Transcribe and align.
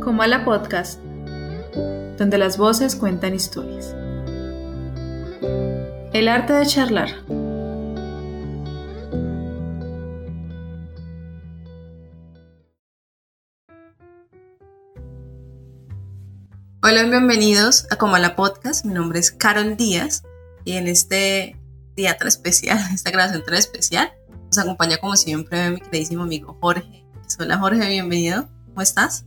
Comala 0.00 0.44
Podcast, 0.44 1.00
donde 2.16 2.38
las 2.38 2.56
voces 2.56 2.96
cuentan 2.96 3.34
historias. 3.34 3.94
El 6.12 6.28
arte 6.28 6.54
de 6.54 6.66
charlar. 6.66 7.10
Hola, 16.82 17.02
bienvenidos 17.02 17.86
a 17.90 17.96
Comala 17.96 18.34
Podcast. 18.34 18.84
Mi 18.86 18.94
nombre 18.94 19.18
es 19.18 19.30
Carol 19.30 19.76
Díaz 19.76 20.22
y 20.64 20.72
en 20.72 20.88
este 20.88 21.60
día 21.96 22.16
tan 22.16 22.28
especial, 22.28 22.78
esta 22.94 23.10
grabación 23.10 23.44
tan 23.44 23.54
especial, 23.54 24.12
nos 24.46 24.58
acompaña 24.58 24.96
como 24.96 25.16
siempre 25.16 25.70
mi 25.70 25.80
queridísimo 25.80 26.22
amigo 26.22 26.56
Jorge. 26.60 27.07
Hola 27.40 27.56
Jorge, 27.56 27.88
bienvenido. 27.88 28.48
¿Cómo 28.66 28.82
estás? 28.82 29.24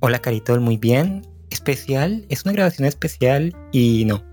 Hola 0.00 0.18
Caritol, 0.18 0.60
muy 0.60 0.76
bien. 0.76 1.22
Especial, 1.50 2.26
es 2.28 2.44
una 2.44 2.52
grabación 2.52 2.88
especial 2.88 3.54
y 3.70 4.04
no. 4.06 4.24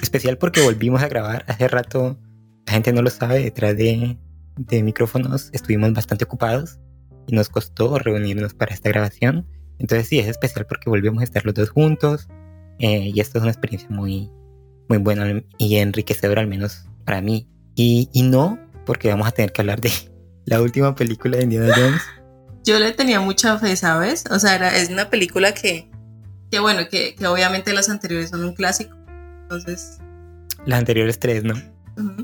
Especial 0.00 0.38
porque 0.38 0.62
volvimos 0.62 1.02
a 1.02 1.08
grabar 1.08 1.44
hace 1.48 1.68
rato. 1.68 2.18
La 2.66 2.72
gente 2.72 2.94
no 2.94 3.02
lo 3.02 3.10
sabe, 3.10 3.40
detrás 3.40 3.76
de, 3.76 4.16
de 4.56 4.82
micrófonos 4.82 5.50
estuvimos 5.52 5.92
bastante 5.92 6.24
ocupados 6.24 6.78
y 7.26 7.34
nos 7.36 7.50
costó 7.50 7.98
reunirnos 7.98 8.54
para 8.54 8.72
esta 8.72 8.88
grabación. 8.88 9.46
Entonces 9.78 10.08
sí, 10.08 10.18
es 10.18 10.28
especial 10.28 10.64
porque 10.66 10.88
volvemos 10.88 11.20
a 11.20 11.24
estar 11.24 11.44
los 11.44 11.54
dos 11.54 11.68
juntos 11.68 12.26
eh, 12.78 13.10
y 13.14 13.20
esto 13.20 13.36
es 13.36 13.42
una 13.42 13.52
experiencia 13.52 13.90
muy, 13.90 14.30
muy 14.88 14.96
buena 14.96 15.42
y 15.58 15.76
enriquecedora 15.76 16.40
al 16.40 16.48
menos 16.48 16.88
para 17.04 17.20
mí. 17.20 17.50
Y, 17.74 18.08
y 18.14 18.22
no 18.22 18.58
porque 18.86 19.10
vamos 19.10 19.28
a 19.28 19.32
tener 19.32 19.52
que 19.52 19.60
hablar 19.60 19.82
de 19.82 19.90
la 20.46 20.62
última 20.62 20.94
película 20.94 21.36
de 21.36 21.42
Indiana 21.42 21.74
Jones. 21.76 22.00
Yo 22.64 22.78
le 22.78 22.92
tenía 22.92 23.20
mucha 23.20 23.58
fe, 23.58 23.76
¿sabes? 23.76 24.24
O 24.30 24.38
sea, 24.38 24.54
era, 24.54 24.76
es 24.76 24.88
una 24.88 25.10
película 25.10 25.52
que, 25.52 25.90
que 26.50 26.60
bueno, 26.60 26.88
que, 26.88 27.14
que, 27.14 27.26
obviamente 27.26 27.72
las 27.72 27.88
anteriores 27.88 28.30
son 28.30 28.44
un 28.44 28.54
clásico. 28.54 28.96
Entonces... 29.42 29.98
Las 30.64 30.78
anteriores 30.78 31.18
tres, 31.18 31.42
¿no? 31.42 31.54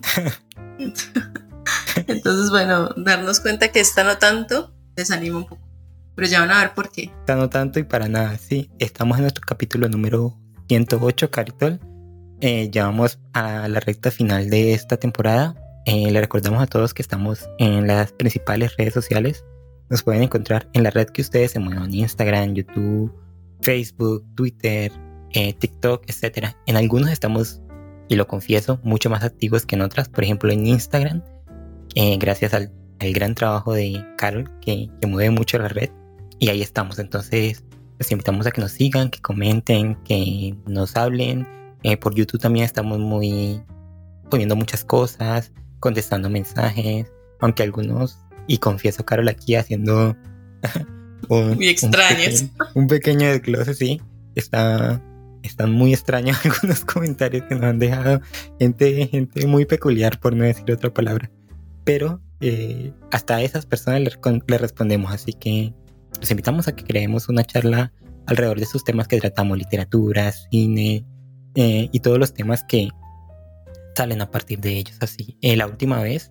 Entonces, 2.06 2.50
bueno, 2.50 2.90
darnos 2.96 3.40
cuenta 3.40 3.68
que 3.68 3.80
esta 3.80 4.04
no 4.04 4.18
tanto 4.18 4.72
desanima 4.94 5.38
un 5.38 5.46
poco. 5.46 5.66
Pero 6.14 6.28
ya 6.28 6.40
van 6.40 6.50
a 6.50 6.60
ver 6.60 6.74
por 6.74 6.90
qué. 6.90 7.12
Esta 7.20 7.36
no 7.36 7.48
tanto 7.48 7.78
y 7.78 7.84
para 7.84 8.08
nada, 8.08 8.36
sí. 8.38 8.70
Estamos 8.78 9.18
en 9.18 9.22
nuestro 9.22 9.44
capítulo 9.46 9.88
número 9.88 10.36
108, 10.68 11.30
Caritol. 11.30 11.80
Eh, 12.40 12.70
ya 12.70 12.86
vamos 12.86 13.18
a 13.32 13.66
la 13.68 13.80
recta 13.80 14.10
final 14.10 14.50
de 14.50 14.72
esta 14.72 14.96
temporada. 14.96 15.54
Eh, 15.86 16.10
le 16.10 16.20
recordamos 16.20 16.62
a 16.62 16.66
todos 16.66 16.94
que 16.94 17.02
estamos 17.02 17.48
en 17.58 17.86
las 17.86 18.12
principales 18.12 18.76
redes 18.76 18.94
sociales. 18.94 19.44
Nos 19.90 20.02
pueden 20.02 20.22
encontrar 20.22 20.68
en 20.72 20.82
la 20.82 20.90
red 20.90 21.08
que 21.08 21.22
ustedes 21.22 21.52
se 21.52 21.58
muevan, 21.58 21.92
Instagram, 21.92 22.54
YouTube, 22.54 23.12
Facebook, 23.60 24.24
Twitter, 24.34 24.92
eh, 25.32 25.54
TikTok, 25.54 26.04
etc. 26.08 26.48
En 26.66 26.76
algunos 26.76 27.10
estamos, 27.10 27.60
y 28.08 28.16
lo 28.16 28.26
confieso, 28.26 28.80
mucho 28.82 29.10
más 29.10 29.24
activos 29.24 29.66
que 29.66 29.76
en 29.76 29.82
otras. 29.82 30.08
Por 30.08 30.24
ejemplo, 30.24 30.50
en 30.52 30.66
Instagram, 30.66 31.22
eh, 31.94 32.16
gracias 32.18 32.54
al, 32.54 32.72
gran 33.00 33.34
trabajo 33.34 33.72
de 33.72 34.04
Carol, 34.16 34.50
que, 34.60 34.90
que 35.00 35.06
mueve 35.06 35.30
mucho 35.30 35.58
la 35.58 35.68
red. 35.68 35.90
Y 36.38 36.48
ahí 36.48 36.62
estamos. 36.62 36.98
Entonces, 36.98 37.64
les 37.98 38.12
invitamos 38.12 38.46
a 38.46 38.50
que 38.50 38.60
nos 38.60 38.72
sigan, 38.72 39.10
que 39.10 39.20
comenten, 39.20 39.96
que 40.04 40.54
nos 40.66 40.96
hablen. 40.96 41.46
Eh, 41.82 41.96
por 41.96 42.14
YouTube 42.14 42.40
también 42.40 42.64
estamos 42.64 42.98
muy 42.98 43.62
poniendo 44.30 44.56
muchas 44.56 44.84
cosas 44.84 45.52
contestando 45.80 46.28
mensajes, 46.28 47.10
aunque 47.40 47.62
algunos, 47.62 48.18
y 48.48 48.58
confieso 48.58 49.04
Carol 49.04 49.28
aquí 49.28 49.54
haciendo 49.54 50.16
un, 51.28 51.54
muy 51.54 51.68
extraños. 51.68 52.42
Un, 52.42 52.48
pequeño, 52.48 52.70
un 52.74 52.86
pequeño 52.88 53.28
desglose, 53.28 53.74
sí, 53.74 54.02
está, 54.34 55.00
están 55.44 55.70
muy 55.70 55.92
extraños 55.92 56.38
algunos 56.44 56.84
comentarios 56.84 57.44
que 57.44 57.54
nos 57.54 57.64
han 57.64 57.78
dejado, 57.78 58.20
gente, 58.58 59.06
gente 59.06 59.46
muy 59.46 59.66
peculiar 59.66 60.18
por 60.18 60.34
no 60.34 60.42
decir 60.42 60.72
otra 60.72 60.92
palabra, 60.92 61.30
pero 61.84 62.20
eh, 62.40 62.92
hasta 63.12 63.36
a 63.36 63.42
esas 63.42 63.66
personas 63.66 64.00
le, 64.00 64.10
le 64.46 64.58
respondemos, 64.58 65.12
así 65.12 65.32
que 65.34 65.72
los 66.20 66.28
invitamos 66.30 66.66
a 66.66 66.74
que 66.74 66.82
creemos 66.82 67.28
una 67.28 67.44
charla 67.44 67.92
alrededor 68.26 68.58
de 68.58 68.64
esos 68.64 68.82
temas 68.82 69.06
que 69.06 69.20
tratamos, 69.20 69.56
literatura, 69.56 70.32
cine 70.32 71.04
eh, 71.54 71.88
y 71.92 72.00
todos 72.00 72.18
los 72.18 72.34
temas 72.34 72.64
que, 72.64 72.88
salen 73.98 74.22
a 74.22 74.30
partir 74.30 74.60
de 74.60 74.78
ellos 74.78 74.96
así. 75.00 75.36
Eh, 75.42 75.56
la 75.56 75.66
última 75.66 76.00
vez, 76.00 76.30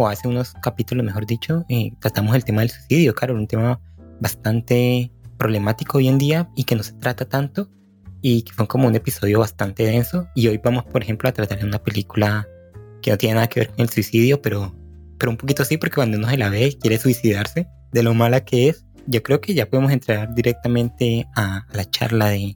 o 0.00 0.08
hace 0.08 0.26
unos 0.26 0.54
capítulos 0.62 1.04
mejor 1.04 1.26
dicho, 1.26 1.66
eh, 1.68 1.92
tratamos 2.00 2.34
el 2.34 2.42
tema 2.42 2.62
del 2.62 2.70
suicidio, 2.70 3.14
claro, 3.14 3.34
un 3.34 3.46
tema 3.46 3.78
bastante 4.18 5.12
problemático 5.36 5.98
hoy 5.98 6.08
en 6.08 6.16
día 6.16 6.48
y 6.56 6.64
que 6.64 6.74
no 6.74 6.82
se 6.82 6.94
trata 6.94 7.28
tanto 7.28 7.68
y 8.22 8.42
que 8.42 8.52
fue 8.54 8.66
como 8.66 8.88
un 8.88 8.94
episodio 8.94 9.40
bastante 9.40 9.82
denso 9.84 10.26
y 10.34 10.48
hoy 10.48 10.58
vamos 10.64 10.84
por 10.84 11.02
ejemplo 11.02 11.28
a 11.28 11.32
tratar 11.32 11.62
una 11.64 11.82
película 11.82 12.48
que 13.02 13.10
no 13.10 13.18
tiene 13.18 13.34
nada 13.34 13.48
que 13.48 13.60
ver 13.60 13.68
con 13.68 13.80
el 13.80 13.90
suicidio 13.90 14.40
pero, 14.40 14.74
pero 15.18 15.32
un 15.32 15.36
poquito 15.36 15.66
sí 15.66 15.76
porque 15.76 15.96
cuando 15.96 16.16
uno 16.16 16.30
se 16.30 16.38
la 16.38 16.48
ve 16.48 16.68
y 16.68 16.74
quiere 16.76 16.98
suicidarse 16.98 17.66
de 17.92 18.02
lo 18.02 18.14
mala 18.14 18.42
que 18.42 18.68
es 18.68 18.86
yo 19.06 19.22
creo 19.22 19.42
que 19.42 19.52
ya 19.52 19.68
podemos 19.68 19.92
entrar 19.92 20.34
directamente 20.34 21.26
a, 21.36 21.58
a 21.58 21.76
la 21.76 21.84
charla 21.90 22.28
de, 22.28 22.54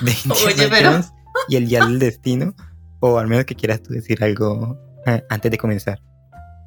de 0.00 0.12
Oye, 0.46 0.68
pero... 0.68 1.00
y 1.48 1.54
el 1.56 1.68
día 1.68 1.84
del 1.84 2.00
destino 2.00 2.54
o 2.98 3.18
al 3.18 3.28
menos 3.28 3.44
que 3.44 3.54
quieras 3.54 3.80
tú 3.80 3.92
decir 3.92 4.22
algo 4.24 4.76
eh, 5.06 5.22
antes 5.28 5.50
de 5.52 5.58
comenzar. 5.58 6.00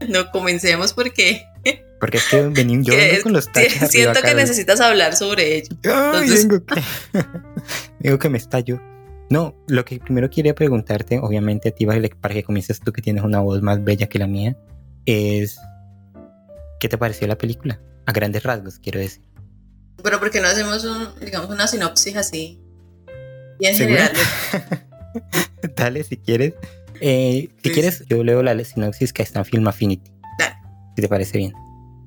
No 0.07 0.31
comencemos 0.31 0.93
porque. 0.93 1.45
Porque 1.99 2.17
es 2.17 2.25
que 2.25 2.41
venimos 2.47 2.85
yo 2.87 2.95
vengo 2.95 3.23
con 3.23 3.33
los 3.33 3.51
tachos 3.51 3.89
Siento 3.89 4.21
que 4.21 4.35
necesitas 4.35 4.79
hablar 4.79 5.15
sobre 5.15 5.57
ello. 5.57 5.69
Ay, 5.85 6.29
Entonces... 6.29 6.47
vengo 6.47 6.65
que, 6.65 6.81
vengo 7.99 8.19
que 8.19 8.29
me 8.29 8.37
estallo. 8.37 8.79
No, 9.29 9.55
lo 9.67 9.83
que 9.83 9.99
primero 9.99 10.29
quería 10.29 10.55
preguntarte, 10.55 11.19
obviamente 11.19 11.69
a 11.69 11.71
ti, 11.71 11.85
para 11.85 12.33
que 12.33 12.43
comiences 12.43 12.79
tú 12.79 12.93
que 12.93 13.01
tienes 13.01 13.23
una 13.23 13.41
voz 13.41 13.61
más 13.61 13.83
bella 13.83 14.07
que 14.07 14.19
la 14.19 14.27
mía, 14.27 14.55
es 15.05 15.59
¿qué 16.79 16.87
te 16.87 16.97
pareció 16.97 17.27
la 17.27 17.37
película? 17.37 17.81
A 18.05 18.13
grandes 18.13 18.43
rasgos, 18.43 18.79
quiero 18.79 18.99
decir. 18.99 19.23
Pero 20.01 20.19
¿por 20.19 20.31
qué 20.31 20.39
no 20.39 20.47
hacemos 20.47 20.85
un, 20.85 21.09
digamos, 21.19 21.49
una 21.49 21.67
sinopsis 21.67 22.15
así? 22.15 22.61
Y 23.59 23.65
en 23.65 23.75
general. 23.75 24.11
Dale, 25.75 26.03
si 26.03 26.17
quieres. 26.17 26.53
Eh, 27.01 27.49
si 27.61 27.69
sí, 27.69 27.73
quieres, 27.73 28.05
yo 28.07 28.23
leo 28.23 28.43
la 28.43 28.57
sinopsis 28.63 29.13
que 29.13 29.23
está 29.23 29.39
en 29.39 29.45
Film 29.45 29.67
Affinity. 29.67 30.11
Dale. 30.39 30.55
Si 30.95 31.01
te 31.01 31.07
parece 31.07 31.37
bien. 31.37 31.53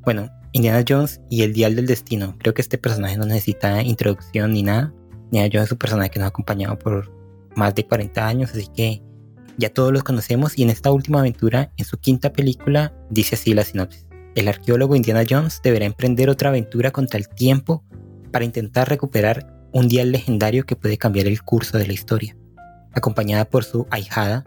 Bueno, 0.04 0.28
Indiana 0.52 0.84
Jones 0.86 1.20
y 1.30 1.42
el 1.42 1.52
Dial 1.52 1.76
del 1.76 1.86
Destino. 1.86 2.36
Creo 2.38 2.54
que 2.54 2.62
este 2.62 2.78
personaje 2.78 3.16
no 3.16 3.26
necesita 3.26 3.82
introducción 3.82 4.52
ni 4.52 4.62
nada. 4.62 4.92
Indiana 5.26 5.50
Jones 5.52 5.66
es 5.66 5.72
un 5.72 5.78
personaje 5.78 6.10
que 6.10 6.18
nos 6.18 6.26
ha 6.26 6.30
acompañado 6.30 6.78
por 6.78 7.12
más 7.54 7.74
de 7.74 7.86
40 7.86 8.26
años, 8.26 8.50
así 8.50 8.68
que 8.74 9.02
ya 9.58 9.72
todos 9.72 9.92
los 9.92 10.02
conocemos. 10.02 10.58
Y 10.58 10.62
en 10.62 10.70
esta 10.70 10.90
última 10.90 11.20
aventura, 11.20 11.72
en 11.76 11.84
su 11.84 11.98
quinta 11.98 12.32
película, 12.32 12.92
dice 13.10 13.36
así 13.36 13.54
la 13.54 13.64
sinopsis. 13.64 14.06
El 14.34 14.48
arqueólogo 14.48 14.96
Indiana 14.96 15.24
Jones 15.28 15.60
deberá 15.62 15.84
emprender 15.84 16.30
otra 16.30 16.48
aventura 16.48 16.90
contra 16.90 17.18
el 17.18 17.28
tiempo 17.28 17.84
para 18.30 18.44
intentar 18.44 18.88
recuperar 18.88 19.52
un 19.72 19.88
dial 19.88 20.12
legendario 20.12 20.64
que 20.64 20.76
puede 20.76 20.98
cambiar 20.98 21.26
el 21.26 21.42
curso 21.42 21.78
de 21.78 21.86
la 21.86 21.92
historia. 21.92 22.36
Acompañada 22.92 23.44
por 23.44 23.64
su 23.64 23.86
ahijada, 23.90 24.44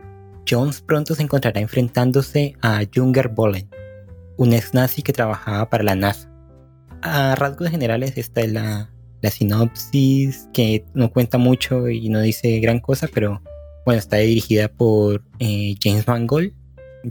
Jones 0.50 0.82
pronto 0.82 1.16
se 1.16 1.24
encontrará 1.24 1.60
enfrentándose 1.60 2.56
a 2.62 2.82
Junger 2.94 3.30
Bollen, 3.30 3.70
un 4.38 4.54
ex 4.54 4.74
nazi 4.74 5.02
que 5.02 5.14
trabajaba 5.14 5.70
para 5.70 5.84
la 5.84 5.96
NASA. 5.96 6.30
A 7.02 7.36
rasgos 7.36 7.70
generales, 7.70 8.14
esta 8.16 8.42
es 8.42 8.54
la, 8.54 8.94
la 9.22 9.30
sinopsis 9.30 10.48
que 10.54 10.86
no 10.94 11.12
cuenta 11.12 11.38
mucho 11.38 11.90
y 11.90 12.10
no 12.10 12.22
dice 12.22 12.60
gran 12.60 12.80
cosa, 12.80 13.08
pero 13.14 13.42
bueno, 13.86 14.00
está 14.00 14.18
dirigida 14.18 14.68
por 14.70 15.24
eh, 15.40 15.76
James 15.82 16.08
Mangold. 16.08 16.54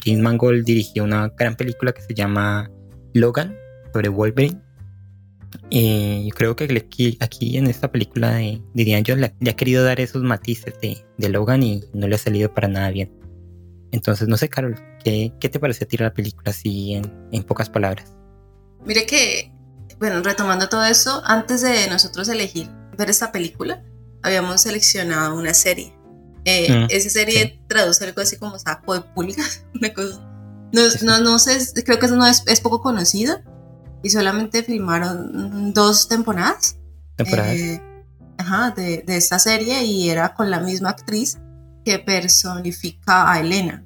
James 0.04 0.22
Mangold 0.22 0.64
dirigió 0.64 1.04
una 1.04 1.28
gran 1.37 1.56
película 1.56 1.93
que 1.93 2.00
se 2.00 2.14
llama 2.14 2.70
Logan 3.12 3.54
sobre 3.93 4.09
Wolverine 4.09 4.61
y 5.70 6.28
yo 6.28 6.34
creo 6.34 6.56
que 6.56 7.16
aquí, 7.20 7.56
en 7.56 7.66
esta 7.66 7.90
película 7.90 8.34
de, 8.34 8.62
dirían 8.75 9.04
yo, 9.04 9.16
le, 9.16 9.34
le, 9.40 9.50
ha 9.50 9.56
querido 9.56 9.84
dar 9.84 10.00
esos 10.00 10.22
matices 10.22 10.75
de, 10.81 11.04
de, 11.16 11.28
Logan 11.28 11.62
y 11.62 11.82
no 11.93 12.08
le 12.08 12.14
ha 12.14 12.19
salido 12.19 12.52
para 12.52 12.69
nada 12.69 12.90
bien. 12.90 13.10
Entonces, 13.90 14.28
no 14.28 14.37
sé, 14.37 14.49
Carol, 14.49 14.81
¿qué, 15.04 15.32
qué 15.40 15.49
te 15.49 15.58
parece 15.58 15.84
a 15.84 15.88
ti 15.88 15.96
la 15.96 16.12
película 16.12 16.50
así 16.50 16.94
en, 16.94 17.10
en, 17.32 17.43
pocas 17.43 17.69
palabras? 17.69 18.14
Mire 18.84 19.06
que, 19.06 19.52
bueno, 19.99 20.22
retomando 20.22 20.69
todo 20.69 20.84
eso, 20.84 21.22
antes 21.25 21.62
de 21.62 21.88
nosotros 21.88 22.28
elegir 22.28 22.69
ver 22.96 23.10
esta 23.10 23.32
película, 23.32 23.82
habíamos 24.22 24.62
seleccionado 24.62 25.37
una 25.37 25.54
serie. 25.54 25.94
Eh, 26.44 26.70
mm, 26.70 26.87
esa 26.90 27.10
serie 27.10 27.43
sí. 27.43 27.60
traduce 27.69 28.04
algo 28.04 28.20
así 28.20 28.37
como 28.37 28.58
saco 28.58 28.94
de 28.94 29.00
pulgas, 29.00 29.64
una 29.75 29.93
cosa. 29.93 30.28
No, 30.72 30.82
no, 31.02 31.20
no 31.20 31.38
sé, 31.38 31.58
creo 31.84 31.99
que 31.99 32.06
eso 32.06 32.16
no 32.16 32.26
es, 32.26 32.43
es 32.46 32.60
poco 32.60 32.81
conocido 32.81 33.43
y 34.02 34.10
solamente 34.10 34.62
filmaron 34.62 35.72
dos 35.72 36.08
temporadas. 36.08 36.76
¿Temporadas? 37.16 37.54
Eh, 37.54 37.82
ajá, 38.38 38.70
de, 38.70 39.02
de, 39.06 39.16
esta 39.16 39.38
serie 39.38 39.84
y 39.84 40.10
era 40.10 40.34
con 40.34 40.50
la 40.50 40.60
misma 40.60 40.90
actriz 40.90 41.38
que 41.84 41.99
personifica 41.99 43.31
a 43.31 43.40
Elena. 43.40 43.84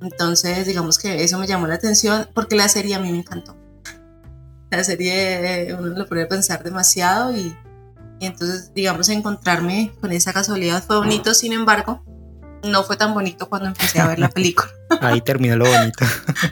Entonces, 0.00 0.66
digamos 0.66 0.98
que 0.98 1.22
eso 1.22 1.38
me 1.38 1.46
llamó 1.46 1.66
la 1.66 1.76
atención 1.76 2.28
porque 2.34 2.56
la 2.56 2.68
serie 2.68 2.94
a 2.94 2.98
mí 2.98 3.10
me 3.12 3.18
encantó. 3.18 3.56
la 4.70 4.84
serie 4.84 5.74
uno 5.78 5.88
lo 5.88 6.06
puede 6.06 6.26
pensar 6.26 6.62
demasiado 6.64 7.36
y, 7.36 7.56
y 8.20 8.26
entonces, 8.26 8.72
digamos, 8.74 9.08
encontrarme 9.08 9.92
con 10.00 10.12
esa 10.12 10.32
casualidad 10.32 10.82
fue 10.82 10.96
bonito, 10.96 11.34
sin 11.34 11.52
embargo, 11.52 12.04
no 12.64 12.82
fue 12.84 12.96
tan 12.96 13.14
bonito 13.14 13.48
cuando 13.48 13.68
empecé 13.68 14.00
a 14.00 14.06
ver 14.06 14.18
la 14.18 14.28
película. 14.30 14.70
Ahí 15.00 15.20
terminó 15.20 15.56
lo 15.56 15.66
bonito. 15.66 16.04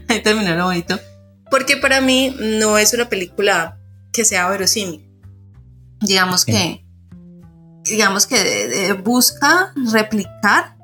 Ahí 0.09 0.23
terminó 0.23 0.55
lo 0.55 0.65
bonito. 0.65 0.99
Porque 1.51 1.77
para 1.77 2.01
mí 2.01 2.37
no 2.39 2.79
es 2.79 2.95
una 2.95 3.09
película 3.09 3.79
que 4.13 4.25
sea 4.25 4.49
verosímil. 4.49 5.09
Digamos 6.01 6.45
que, 6.45 6.85
digamos 7.85 8.27
que 8.27 8.93
busca 9.05 9.73
replicar 9.93 10.77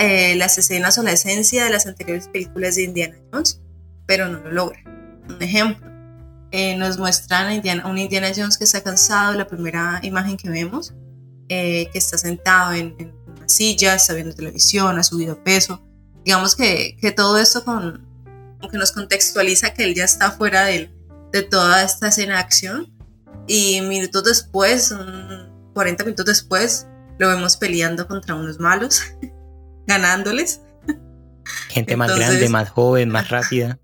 eh, 0.00 0.34
las 0.36 0.58
escenas 0.58 0.98
o 0.98 1.02
la 1.02 1.12
esencia 1.12 1.64
de 1.64 1.70
las 1.70 1.86
anteriores 1.86 2.28
películas 2.28 2.76
de 2.76 2.84
Indiana 2.84 3.16
Jones, 3.32 3.60
pero 4.06 4.28
no 4.28 4.40
lo 4.40 4.52
logra. 4.52 4.80
Un 5.28 5.42
ejemplo, 5.42 5.86
eh, 6.50 6.76
nos 6.76 6.98
muestran 6.98 7.46
a 7.46 7.54
Indiana, 7.54 7.86
un 7.86 7.98
Indiana 7.98 8.32
Jones 8.34 8.58
que 8.58 8.64
está 8.64 8.82
cansado, 8.82 9.34
la 9.34 9.46
primera 9.46 10.00
imagen 10.02 10.36
que 10.36 10.48
vemos, 10.48 10.94
eh, 11.48 11.88
que 11.92 11.98
está 11.98 12.18
sentado 12.18 12.72
en, 12.72 12.94
en, 12.98 13.14
una 13.36 13.48
silla, 13.48 13.94
está 13.94 14.14
viendo 14.14 14.34
televisión, 14.34 14.98
ha 14.98 15.02
subido 15.02 15.42
peso. 15.42 15.82
Digamos 16.24 16.56
que, 16.56 16.96
que 17.00 17.12
todo 17.12 17.38
esto 17.38 17.64
con, 17.64 18.05
que 18.70 18.78
nos 18.78 18.92
contextualiza 18.92 19.74
que 19.74 19.84
él 19.84 19.94
ya 19.94 20.04
está 20.04 20.30
fuera 20.30 20.64
de, 20.64 20.90
de 21.32 21.42
toda 21.42 21.82
esta 21.82 22.08
escena 22.08 22.34
de 22.34 22.40
acción 22.40 22.96
y 23.46 23.80
minutos 23.82 24.24
después, 24.24 24.94
40 25.74 26.04
minutos 26.04 26.26
después, 26.26 26.86
lo 27.18 27.28
vemos 27.28 27.56
peleando 27.56 28.06
contra 28.06 28.34
unos 28.34 28.58
malos, 28.58 29.02
ganándoles. 29.86 30.60
Gente 31.68 31.96
más 31.96 32.16
grande, 32.16 32.48
más 32.48 32.70
joven, 32.70 33.08
más 33.08 33.28
rápida. 33.28 33.78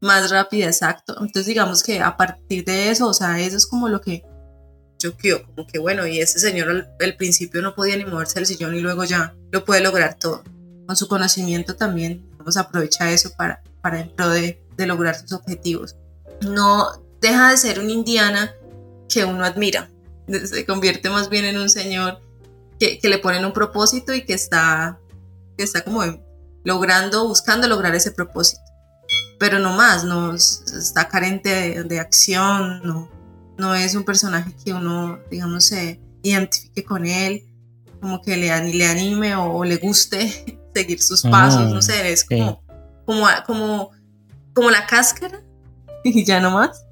Más 0.00 0.30
rápida, 0.30 0.66
exacto. 0.66 1.12
Entonces 1.20 1.46
digamos 1.46 1.82
que 1.82 2.00
a 2.00 2.16
partir 2.16 2.64
de 2.64 2.90
eso, 2.90 3.06
o 3.06 3.14
sea, 3.14 3.38
eso 3.40 3.56
es 3.56 3.66
como 3.66 3.88
lo 3.88 4.00
que 4.00 4.24
yo 4.98 5.16
creo, 5.16 5.44
como 5.44 5.66
que 5.66 5.78
bueno, 5.78 6.06
y 6.06 6.20
ese 6.20 6.38
señor 6.38 6.88
al, 7.00 7.16
principio 7.16 7.60
no 7.60 7.74
podía 7.74 7.96
ni 7.96 8.04
moverse 8.04 8.36
del 8.36 8.46
sillón 8.46 8.74
y 8.74 8.80
luego 8.80 9.04
ya 9.04 9.34
lo 9.50 9.64
puede 9.64 9.80
lograr 9.80 10.14
todo. 10.18 10.42
Con 10.86 10.96
su 10.96 11.08
conocimiento 11.08 11.76
también, 11.76 12.24
vamos 12.38 12.56
a 12.56 12.62
aprovechar 12.62 13.08
eso 13.08 13.30
para, 13.36 13.62
para 13.82 14.00
en 14.00 14.14
pro 14.14 14.30
de, 14.30 14.64
de 14.76 14.86
lograr 14.86 15.14
sus 15.14 15.32
objetivos. 15.32 15.96
No 16.40 17.02
deja 17.20 17.50
de 17.50 17.56
ser 17.56 17.80
un 17.80 17.90
indiana 17.90 18.54
que 19.08 19.24
uno 19.24 19.44
admira. 19.44 19.90
Se 20.44 20.64
convierte 20.64 21.10
más 21.10 21.28
bien 21.28 21.44
en 21.44 21.58
un 21.58 21.68
señor 21.68 22.20
que, 22.78 22.98
que 22.98 23.08
le 23.08 23.18
ponen 23.18 23.44
un 23.44 23.52
propósito 23.52 24.14
y 24.14 24.24
que 24.24 24.34
está, 24.34 24.98
que 25.56 25.64
está 25.64 25.82
como 25.82 26.02
logrando, 26.64 27.26
buscando 27.26 27.68
lograr 27.68 27.94
ese 27.94 28.12
propósito. 28.12 28.62
Pero 29.38 29.58
no 29.58 29.76
más, 29.76 30.04
no 30.04 30.34
está 30.34 31.08
carente 31.08 31.82
de, 31.82 32.00
acción, 32.00 32.80
no, 32.84 33.10
no 33.58 33.74
es 33.74 33.94
un 33.94 34.04
personaje 34.04 34.54
que 34.64 34.72
uno, 34.72 35.18
digamos, 35.30 35.64
se 35.64 36.00
identifique 36.22 36.84
con 36.84 37.04
él, 37.06 37.44
como 38.00 38.22
que 38.22 38.36
le, 38.36 38.72
le 38.72 38.86
anime 38.86 39.34
o, 39.34 39.64
le 39.64 39.76
guste 39.76 40.60
seguir 40.74 41.02
sus 41.02 41.22
pasos, 41.22 41.70
no 41.70 41.82
sé, 41.82 42.12
es 42.12 42.24
como, 42.24 42.61
como, 43.06 43.26
como, 43.46 43.90
como 44.54 44.70
la 44.70 44.86
cáscara 44.86 45.40
y 46.04 46.24
ya 46.24 46.40
no 46.40 46.50
más. 46.50 46.84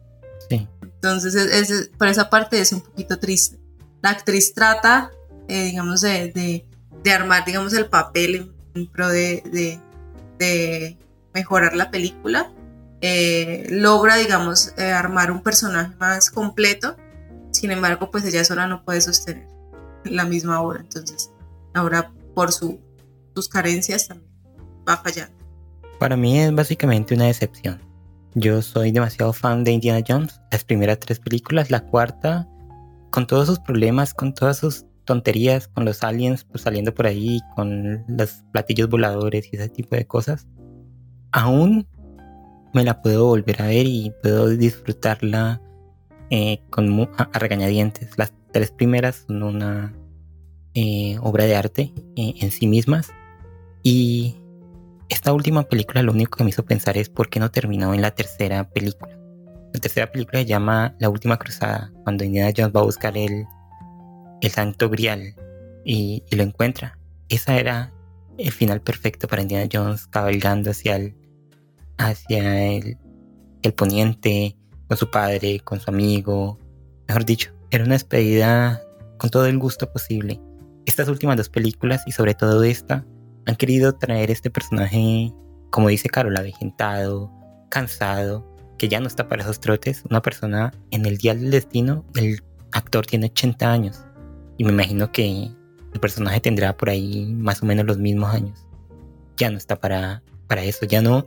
Entonces, 1.02 1.34
es, 1.34 1.90
por 1.96 2.08
esa 2.08 2.28
parte 2.28 2.60
es 2.60 2.72
un 2.72 2.82
poquito 2.82 3.18
triste. 3.18 3.58
La 4.02 4.10
actriz 4.10 4.52
trata, 4.52 5.10
eh, 5.48 5.64
digamos, 5.64 6.02
de, 6.02 6.66
de, 7.02 7.12
armar, 7.12 7.46
digamos, 7.46 7.72
el 7.72 7.86
papel 7.86 8.52
en, 8.74 8.86
pro 8.86 9.08
de, 9.08 9.80
de, 10.38 10.98
mejorar 11.32 11.74
la 11.74 11.90
película. 11.90 12.52
Eh, 13.00 13.66
logra, 13.70 14.16
digamos, 14.16 14.74
eh, 14.76 14.92
armar 14.92 15.30
un 15.30 15.42
personaje 15.42 15.96
más 15.98 16.30
completo. 16.30 16.96
Sin 17.50 17.70
embargo, 17.70 18.10
pues 18.10 18.24
ella 18.26 18.44
sola 18.44 18.66
no 18.66 18.84
puede 18.84 19.00
sostener 19.00 19.48
la 20.04 20.26
misma 20.26 20.60
obra. 20.60 20.80
Entonces, 20.80 21.30
ahora 21.72 22.12
por 22.34 22.52
su, 22.52 22.78
sus 23.34 23.48
carencias 23.48 24.08
también 24.08 24.30
va 24.86 24.98
fallando. 24.98 25.39
Para 26.00 26.16
mí 26.16 26.38
es 26.38 26.54
básicamente 26.54 27.14
una 27.14 27.26
decepción. 27.26 27.78
Yo 28.34 28.62
soy 28.62 28.90
demasiado 28.90 29.34
fan 29.34 29.64
de 29.64 29.72
Indiana 29.72 30.02
Jones, 30.06 30.40
las 30.50 30.64
primeras 30.64 30.98
tres 30.98 31.20
películas, 31.20 31.70
la 31.70 31.84
cuarta, 31.84 32.48
con 33.10 33.26
todos 33.26 33.48
sus 33.48 33.58
problemas, 33.58 34.14
con 34.14 34.32
todas 34.32 34.56
sus 34.56 34.86
tonterías, 35.04 35.68
con 35.68 35.84
los 35.84 36.02
aliens 36.02 36.44
pues, 36.44 36.62
saliendo 36.62 36.94
por 36.94 37.06
ahí, 37.06 37.42
con 37.54 38.02
los 38.08 38.42
platillos 38.50 38.88
voladores 38.88 39.52
y 39.52 39.56
ese 39.56 39.68
tipo 39.68 39.94
de 39.94 40.06
cosas, 40.06 40.48
aún 41.32 41.86
me 42.72 42.82
la 42.82 43.02
puedo 43.02 43.26
volver 43.26 43.60
a 43.60 43.66
ver 43.66 43.84
y 43.84 44.10
puedo 44.22 44.48
disfrutarla 44.48 45.60
eh, 46.30 46.62
con, 46.70 47.10
a, 47.18 47.38
regañadientes. 47.38 48.16
Las 48.16 48.32
tres 48.52 48.70
primeras 48.70 49.24
son 49.26 49.42
una 49.42 49.92
eh, 50.72 51.18
obra 51.20 51.44
de 51.44 51.56
arte 51.56 51.92
eh, 52.16 52.36
en 52.40 52.50
sí 52.50 52.66
mismas 52.66 53.12
y 53.82 54.39
esta 55.10 55.32
última 55.32 55.64
película 55.64 56.02
lo 56.02 56.12
único 56.12 56.38
que 56.38 56.44
me 56.44 56.50
hizo 56.50 56.64
pensar 56.64 56.96
es 56.96 57.08
por 57.08 57.28
qué 57.28 57.40
no 57.40 57.50
terminó 57.50 57.92
en 57.92 58.00
la 58.00 58.12
tercera 58.12 58.70
película. 58.70 59.18
La 59.74 59.80
tercera 59.80 60.10
película 60.10 60.40
se 60.40 60.46
llama 60.46 60.94
La 60.98 61.08
Última 61.08 61.36
Cruzada, 61.36 61.92
cuando 62.04 62.24
Indiana 62.24 62.52
Jones 62.56 62.74
va 62.74 62.80
a 62.80 62.84
buscar 62.84 63.18
el, 63.18 63.44
el 64.40 64.50
Santo 64.50 64.88
Grial 64.88 65.34
y, 65.84 66.22
lo 66.30 66.44
encuentra. 66.44 66.96
Esa 67.28 67.58
era 67.58 67.92
el 68.38 68.52
final 68.52 68.80
perfecto 68.80 69.26
para 69.26 69.42
Indiana 69.42 69.68
Jones 69.70 70.06
cabalgando 70.06 70.70
hacia 70.70 70.96
el, 70.96 71.16
hacia 71.98 72.72
el, 72.72 72.96
el 73.62 73.74
poniente, 73.74 74.56
con 74.86 74.96
su 74.96 75.10
padre, 75.10 75.60
con 75.60 75.80
su 75.80 75.90
amigo. 75.90 76.58
Mejor 77.08 77.24
dicho, 77.24 77.52
era 77.70 77.84
una 77.84 77.94
despedida 77.94 78.80
con 79.18 79.30
todo 79.30 79.46
el 79.46 79.58
gusto 79.58 79.92
posible. 79.92 80.40
Estas 80.86 81.08
últimas 81.08 81.36
dos 81.36 81.48
películas 81.48 82.02
y 82.06 82.12
sobre 82.12 82.34
todo 82.34 82.62
esta 82.62 83.04
han 83.50 83.56
querido 83.56 83.92
traer 83.92 84.30
este 84.30 84.48
personaje, 84.48 85.32
como 85.70 85.88
dice 85.88 86.08
Carol, 86.08 86.36
avejentado, 86.36 87.30
cansado, 87.68 88.46
que 88.78 88.88
ya 88.88 89.00
no 89.00 89.08
está 89.08 89.28
para 89.28 89.42
esos 89.42 89.60
trotes. 89.60 90.04
Una 90.08 90.22
persona 90.22 90.72
en 90.90 91.04
el 91.04 91.18
Día 91.18 91.34
del 91.34 91.50
Destino, 91.50 92.04
el 92.14 92.42
actor 92.72 93.06
tiene 93.06 93.26
80 93.26 93.72
años. 93.72 94.04
Y 94.56 94.64
me 94.64 94.70
imagino 94.70 95.10
que 95.10 95.50
el 95.92 96.00
personaje 96.00 96.40
tendrá 96.40 96.76
por 96.76 96.90
ahí 96.90 97.34
más 97.34 97.62
o 97.62 97.66
menos 97.66 97.86
los 97.86 97.98
mismos 97.98 98.32
años. 98.32 98.66
Ya 99.36 99.50
no 99.50 99.58
está 99.58 99.80
para, 99.80 100.22
para 100.46 100.62
eso, 100.62 100.86
ya 100.86 101.02
no 101.02 101.26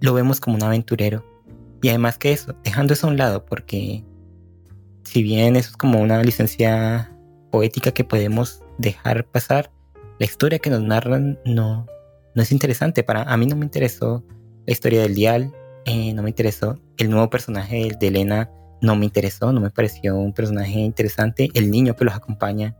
lo 0.00 0.14
vemos 0.14 0.40
como 0.40 0.56
un 0.56 0.62
aventurero. 0.62 1.24
Y 1.82 1.88
además 1.90 2.16
que 2.16 2.32
eso, 2.32 2.54
dejando 2.64 2.94
eso 2.94 3.06
a 3.06 3.10
un 3.10 3.18
lado, 3.18 3.44
porque 3.44 4.04
si 5.04 5.22
bien 5.22 5.56
eso 5.56 5.70
es 5.70 5.76
como 5.76 6.00
una 6.00 6.22
licencia 6.22 7.12
poética 7.50 7.90
que 7.92 8.04
podemos 8.04 8.62
dejar 8.78 9.26
pasar, 9.26 9.70
la 10.20 10.26
historia 10.26 10.58
que 10.58 10.68
nos 10.68 10.82
narran 10.82 11.40
no, 11.46 11.86
no 12.34 12.42
es 12.42 12.52
interesante. 12.52 13.02
Para 13.02 13.22
a 13.22 13.36
mí 13.38 13.46
no 13.46 13.56
me 13.56 13.64
interesó 13.64 14.22
la 14.66 14.72
historia 14.72 15.00
del 15.00 15.14
dial, 15.14 15.52
eh, 15.86 16.12
no 16.12 16.22
me 16.22 16.28
interesó 16.28 16.78
el 16.98 17.10
nuevo 17.10 17.30
personaje 17.30 17.96
de 17.98 18.06
Elena, 18.06 18.50
no 18.82 18.96
me 18.96 19.06
interesó, 19.06 19.50
no 19.50 19.62
me 19.62 19.70
pareció 19.70 20.16
un 20.16 20.34
personaje 20.34 20.78
interesante. 20.78 21.48
El 21.54 21.70
niño 21.70 21.96
que 21.96 22.04
los 22.04 22.14
acompaña 22.14 22.76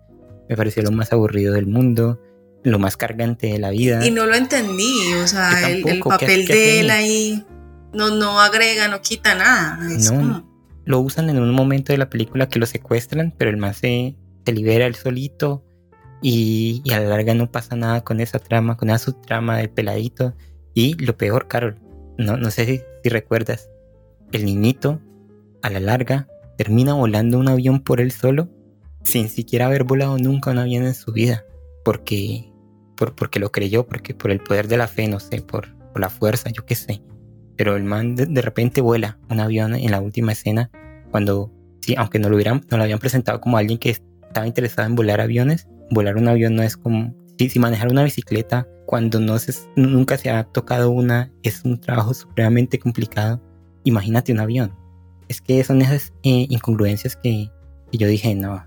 me 0.51 0.57
pareció 0.57 0.83
lo 0.83 0.93
más 0.93 1.15
aburrido 1.15 1.55
del 1.55 1.67
mundo, 1.67 2.21
lo 2.63 2.79
más 2.79 2.99
cargante 2.99 3.47
de 3.47 3.59
la 3.59 3.71
vida. 3.71 4.07
Y 4.07 4.11
no 4.11 4.27
lo 4.27 4.35
entendí, 4.35 5.15
o 5.25 5.27
sea, 5.27 5.71
el, 5.71 5.83
papel 6.01 6.47
de 6.47 6.81
él 6.81 6.91
ahí 6.91 7.47
no, 7.95 8.11
no 8.11 8.39
agrega, 8.39 8.87
no 8.89 9.01
quita 9.01 9.35
nada. 9.35 9.79
no, 10.13 10.47
lo 10.85 11.01
usan 11.01 11.31
en 11.31 11.39
un 11.39 11.55
momento 11.55 11.95
de 11.95 11.99
la 11.99 12.11
película 12.11 12.51
que 12.51 12.59
lo 12.59 12.67
secuestran, 12.67 13.35
pero 13.39 13.51
el 13.51 13.57
más 13.57 13.79
se, 13.79 14.15
se 14.45 14.53
libera 14.53 14.85
él 14.85 14.95
solito 14.95 15.65
y, 16.23 16.83
a 16.93 17.01
la 17.01 17.09
larga 17.09 17.35
no 17.35 17.51
pasa 17.51 17.77
nada 17.77 18.03
con 18.03 18.21
esa 18.21 18.39
trama, 18.39 18.77
con 18.77 18.91
esa 18.91 18.99
subtrama 18.99 19.57
del 19.59 19.71
peladito. 19.71 20.35
Y 20.75 20.95
lo 21.05 21.17
peor, 21.17 21.49
Carol, 21.49 21.79
no, 22.19 22.37
no 22.37 22.51
sé 22.51 22.67
si, 23.03 23.09
recuerdas, 23.09 23.71
el 24.33 24.45
niñito 24.45 25.01
a 25.63 25.71
la 25.71 25.81
larga 25.81 26.29
termina 26.57 26.95
volando 26.95 27.39
un 27.39 27.49
avión 27.49 27.81
por 27.81 28.01
él 28.01 28.13
solo 28.13 28.49
sin 29.03 29.29
siquiera 29.29 29.67
haber 29.67 29.85
volado 29.85 30.19
nunca 30.19 30.51
un 30.51 30.59
avión 30.59 30.85
en 30.85 30.95
su 30.95 31.13
vida. 31.13 31.45
Porque, 31.85 32.53
por, 32.97 33.15
porque 33.15 33.41
lo 33.41 33.51
creyó, 33.51 33.87
porque 33.87 34.15
por 34.15 34.31
el 34.31 34.41
poder 34.41 34.69
de 34.69 34.77
la 34.77 34.89
fe, 34.89 35.09
no 35.09 35.21
sé, 35.21 35.41
por, 35.41 35.75
por 35.93 36.01
la 36.01 36.11
fuerza, 36.11 36.51
yo 36.51 36.65
qué 36.67 36.75
sé. 36.75 37.03
Pero 37.57 37.77
el 37.77 37.85
man 37.85 38.15
de, 38.15 38.43
repente 38.43 38.81
vuela 38.81 39.19
un 39.29 39.41
avión 39.41 39.75
en 39.75 39.91
la 39.91 40.01
última 40.01 40.33
escena 40.33 40.71
cuando, 41.11 41.53
sí, 41.81 41.95
aunque 41.97 42.19
no 42.19 42.29
lo, 42.29 42.37
hubieran, 42.37 42.65
no 42.71 42.77
lo 42.77 42.83
habían 42.83 42.99
presentado 42.99 43.41
como 43.41 43.59
alguien 43.59 43.79
que 43.79 43.91
estaba 43.91 44.47
interesado 44.47 44.89
en 44.89 44.95
volar 44.95 45.21
aviones, 45.21 45.67
volar 45.91 46.17
un 46.17 46.29
avión 46.29 46.55
no 46.55 46.63
es 46.63 46.77
como 46.77 47.15
si, 47.49 47.59
manejar 47.59 47.89
una 47.89 48.05
bicicleta 48.05 48.69
cuando 48.87 49.21
no 49.21 49.39
se, 49.39 49.55
nunca 49.77 50.19
se 50.19 50.31
ha 50.31 50.45
tocado 50.45 50.91
una 50.91 51.33
es 51.43 51.65
un 51.65 51.81
trabajo 51.81 52.13
supremamente 52.13 52.79
complicado. 52.79 53.41
Imagínate 53.85 54.33
un 54.33 54.41
avión. 54.41 54.77
Es 55.29 55.41
que 55.41 55.63
son 55.65 55.81
esas 55.81 56.13
eh, 56.23 56.47
incongruencias 56.51 57.17
que, 57.17 57.51
yo 57.93 58.09
dije, 58.09 58.35
no, 58.35 58.65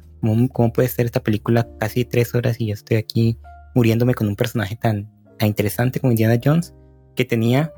¿cómo, 0.51 0.74
puede 0.74 0.88
ser 0.88 1.06
esta 1.06 1.22
película 1.22 1.68
casi 1.80 2.06
tres 2.06 2.34
horas 2.34 2.60
y 2.60 2.68
yo 2.68 2.74
estoy 2.74 2.98
aquí 2.98 3.38
muriéndome 3.75 4.13
con 4.13 4.27
un 4.27 4.36
personaje 4.36 4.75
tan, 4.75 5.10
tan 5.38 5.50
interesante 5.50 6.00
como 6.00 6.12
Indiana 6.12 6.39
Jones 6.44 6.74
que 7.15 7.25
tenía, 7.25 7.74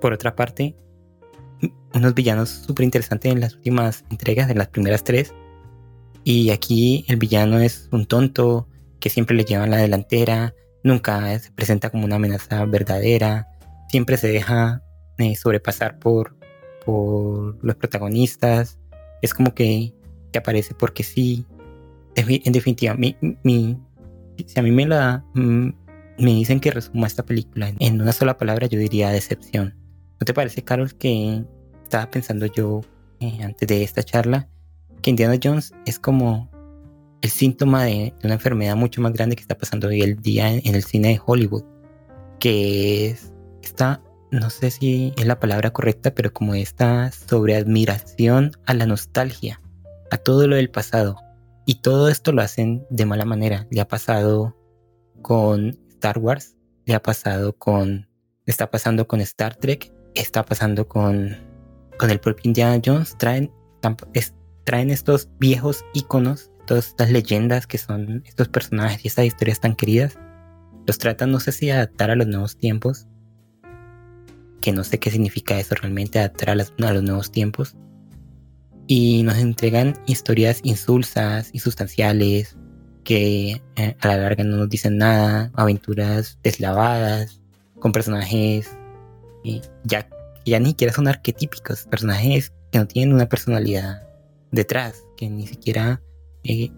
por 0.00 0.12
otra 0.12 0.34
parte, 0.34 0.74
unos 1.94 2.14
villanos 2.14 2.48
súper 2.48 2.84
interesantes 2.84 3.32
en 3.32 3.40
las 3.40 3.54
últimas 3.54 4.04
entregas, 4.10 4.50
en 4.50 4.58
las 4.58 4.68
primeras 4.68 5.04
tres. 5.04 5.34
Y 6.24 6.50
aquí 6.50 7.04
el 7.08 7.16
villano 7.16 7.58
es 7.60 7.88
un 7.92 8.06
tonto 8.06 8.66
que 8.98 9.10
siempre 9.10 9.36
le 9.36 9.44
lleva 9.44 9.64
en 9.64 9.70
la 9.70 9.76
delantera, 9.76 10.54
nunca 10.82 11.38
se 11.38 11.52
presenta 11.52 11.90
como 11.90 12.06
una 12.06 12.16
amenaza 12.16 12.64
verdadera, 12.64 13.46
siempre 13.90 14.16
se 14.16 14.28
deja 14.28 14.82
eh, 15.18 15.36
sobrepasar 15.36 15.98
por, 15.98 16.34
por 16.86 17.62
los 17.62 17.76
protagonistas. 17.76 18.78
Es 19.20 19.34
como 19.34 19.54
que 19.54 19.92
te 20.30 20.38
aparece 20.38 20.74
porque 20.74 21.02
sí. 21.02 21.44
En 22.16 22.52
definitiva, 22.52 22.94
mi, 22.94 23.16
mi, 23.42 23.76
si 24.46 24.58
a 24.58 24.62
mí 24.62 24.70
me 24.70 24.86
la 24.86 25.24
mm, 25.34 25.68
me 26.18 26.30
dicen 26.32 26.60
que 26.60 26.70
resuma 26.70 27.06
esta 27.08 27.24
película 27.24 27.72
en 27.78 28.00
una 28.00 28.12
sola 28.12 28.38
palabra, 28.38 28.66
yo 28.66 28.78
diría 28.78 29.10
decepción. 29.10 29.74
¿No 30.20 30.24
te 30.24 30.32
parece, 30.32 30.62
Carol, 30.62 30.94
que 30.94 31.44
estaba 31.82 32.08
pensando 32.10 32.46
yo 32.46 32.82
eh, 33.20 33.40
antes 33.42 33.68
de 33.68 33.82
esta 33.82 34.02
charla 34.02 34.48
que 35.04 35.10
Indiana 35.10 35.38
Jones 35.40 35.74
es 35.84 35.98
como 35.98 36.50
el 37.20 37.28
síntoma 37.28 37.84
de, 37.84 38.14
una 38.24 38.34
enfermedad 38.34 38.74
mucho 38.74 39.02
más 39.02 39.12
grande 39.12 39.36
que 39.36 39.42
está 39.42 39.54
pasando 39.54 39.88
hoy 39.88 40.00
el 40.00 40.16
día 40.16 40.50
en, 40.50 40.74
el 40.74 40.82
cine 40.82 41.08
de 41.08 41.20
Hollywood, 41.24 41.62
que 42.40 43.10
es 43.10 43.30
esta, 43.62 44.02
no 44.30 44.48
sé 44.48 44.70
si 44.70 45.12
es 45.18 45.26
la 45.26 45.38
palabra 45.38 45.74
correcta, 45.74 46.14
pero 46.14 46.32
como 46.32 46.54
esta 46.54 47.12
sobreadmiración 47.12 48.52
a 48.64 48.72
la 48.72 48.86
nostalgia, 48.86 49.60
a 50.10 50.16
todo 50.16 50.48
lo 50.48 50.56
del 50.56 50.70
pasado. 50.70 51.16
Y 51.66 51.82
todo 51.82 52.08
esto 52.08 52.32
lo 52.32 52.40
hacen 52.40 52.86
de 52.88 53.04
mala 53.04 53.26
manera. 53.26 53.66
Le 53.70 53.82
ha 53.82 53.88
pasado 53.88 54.56
con 55.20 55.78
Star 55.90 56.18
Wars, 56.18 56.56
le 56.86 56.94
ha 56.94 57.02
pasado 57.02 57.52
con, 57.58 58.08
está 58.46 58.70
pasando 58.70 59.06
con 59.06 59.20
Star 59.20 59.54
Trek, 59.54 59.92
está 60.14 60.46
pasando 60.46 60.88
con, 60.88 61.36
con 61.98 62.10
el 62.10 62.20
propio 62.20 62.48
Indiana 62.48 62.80
Jones. 62.82 63.16
Traen, 63.18 63.50
traen 64.64 64.90
estos 64.90 65.28
viejos 65.38 65.84
iconos, 65.92 66.50
todas 66.66 66.88
estas 66.88 67.10
leyendas 67.10 67.66
que 67.66 67.78
son 67.78 68.22
estos 68.26 68.48
personajes 68.48 69.04
y 69.04 69.08
estas 69.08 69.26
historias 69.26 69.60
tan 69.60 69.76
queridas. 69.76 70.18
Los 70.86 70.98
tratan, 70.98 71.30
no 71.30 71.40
sé 71.40 71.52
si 71.52 71.70
adaptar 71.70 72.10
a 72.10 72.16
los 72.16 72.26
nuevos 72.26 72.56
tiempos, 72.56 73.06
que 74.60 74.72
no 74.72 74.84
sé 74.84 74.98
qué 74.98 75.10
significa 75.10 75.58
eso 75.58 75.74
realmente, 75.74 76.18
adaptar 76.18 76.50
a, 76.50 76.54
los 76.54 76.72
nuevos 77.02 77.30
tiempos. 77.30 77.76
Y 78.86 79.22
nos 79.22 79.38
entregan 79.38 79.94
historias 80.06 80.60
insulsas, 80.62 81.50
insustanciales, 81.54 82.56
que 83.02 83.62
eh, 83.76 83.96
a 84.00 84.08
la 84.08 84.16
larga 84.18 84.44
no 84.44 84.56
nos 84.56 84.68
dicen 84.68 84.98
nada, 84.98 85.50
aventuras 85.54 86.38
deslavadas, 86.42 87.40
con 87.78 87.92
personajes 87.92 88.70
y 89.42 89.60
ya, 89.84 90.08
ya 90.46 90.58
ni 90.58 90.70
siquiera 90.70 90.92
son 90.92 91.08
arquetípicos, 91.08 91.86
personajes 91.90 92.52
que 92.72 92.78
no 92.78 92.86
tienen 92.86 93.14
una 93.14 93.28
personalidad 93.28 94.03
detrás, 94.54 95.04
que 95.16 95.28
ni 95.28 95.46
siquiera 95.46 96.02
eh, 96.44 96.70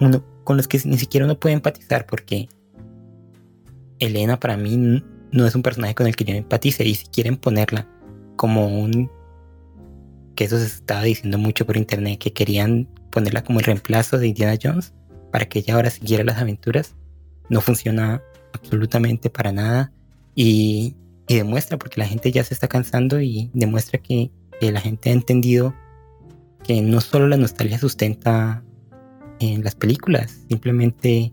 uno, 0.00 0.24
con 0.44 0.56
los 0.56 0.68
que 0.68 0.80
ni 0.84 0.98
siquiera 0.98 1.26
uno 1.26 1.38
puede 1.38 1.54
empatizar, 1.54 2.06
porque 2.06 2.48
Elena 3.98 4.38
para 4.38 4.56
mí 4.56 5.02
no 5.32 5.46
es 5.46 5.54
un 5.54 5.62
personaje 5.62 5.94
con 5.94 6.06
el 6.06 6.16
que 6.16 6.24
yo 6.24 6.34
empatice, 6.34 6.84
y 6.84 6.94
si 6.94 7.06
quieren 7.06 7.36
ponerla 7.36 7.88
como 8.36 8.66
un 8.66 9.10
que 10.34 10.44
eso 10.44 10.58
se 10.58 10.66
estaba 10.66 11.02
diciendo 11.02 11.38
mucho 11.38 11.64
por 11.64 11.76
internet, 11.76 12.18
que 12.18 12.32
querían 12.32 12.88
ponerla 13.10 13.44
como 13.44 13.60
el 13.60 13.66
reemplazo 13.66 14.18
de 14.18 14.28
Indiana 14.28 14.58
Jones, 14.60 14.92
para 15.30 15.46
que 15.46 15.60
ella 15.60 15.74
ahora 15.74 15.90
siguiera 15.90 16.24
las 16.24 16.38
aventuras. 16.38 16.94
No 17.48 17.60
funciona 17.60 18.22
absolutamente 18.52 19.30
para 19.30 19.52
nada 19.52 19.92
y, 20.34 20.96
demuestra, 21.28 21.78
porque 21.78 22.00
la 22.00 22.06
gente 22.06 22.30
ya 22.32 22.44
se 22.44 22.54
está 22.54 22.68
cansando 22.68 23.20
y 23.20 23.50
demuestra 23.54 23.98
que, 24.00 24.30
la 24.60 24.80
gente 24.80 25.10
ha 25.10 25.12
entendido 25.12 25.74
que 26.64 26.80
no 26.82 27.00
solo 27.00 27.28
la 27.28 27.36
nostalgia 27.36 27.78
sustenta 27.78 28.64
en 29.40 29.62
las 29.62 29.74
películas, 29.74 30.32
simplemente 30.48 31.32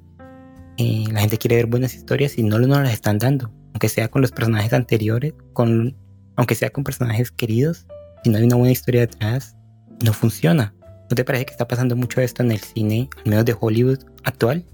eh, 0.77 1.05
la 1.11 1.21
gente 1.21 1.37
quiere 1.37 1.55
ver 1.55 1.67
buenas 1.67 1.93
historias 1.95 2.37
y 2.37 2.43
no 2.43 2.59
nos 2.59 2.69
las 2.81 2.93
están 2.93 3.17
dando, 3.17 3.51
aunque 3.73 3.89
sea 3.89 4.09
con 4.09 4.21
los 4.21 4.31
personajes 4.31 4.73
anteriores, 4.73 5.33
con, 5.53 5.97
aunque 6.35 6.55
sea 6.55 6.69
con 6.69 6.83
personajes 6.83 7.31
queridos, 7.31 7.87
si 8.23 8.29
no 8.29 8.37
hay 8.37 8.43
una 8.43 8.55
buena 8.57 8.71
historia 8.71 9.01
detrás, 9.01 9.55
no 10.03 10.13
funciona. 10.13 10.75
¿No 11.09 11.15
te 11.15 11.23
parece 11.23 11.45
que 11.45 11.51
está 11.51 11.67
pasando 11.67 11.95
mucho 11.95 12.21
esto 12.21 12.41
en 12.43 12.51
el 12.51 12.59
cine, 12.59 13.09
al 13.17 13.29
menos 13.29 13.45
de 13.45 13.55
Hollywood 13.59 13.99
actual? 14.23 14.65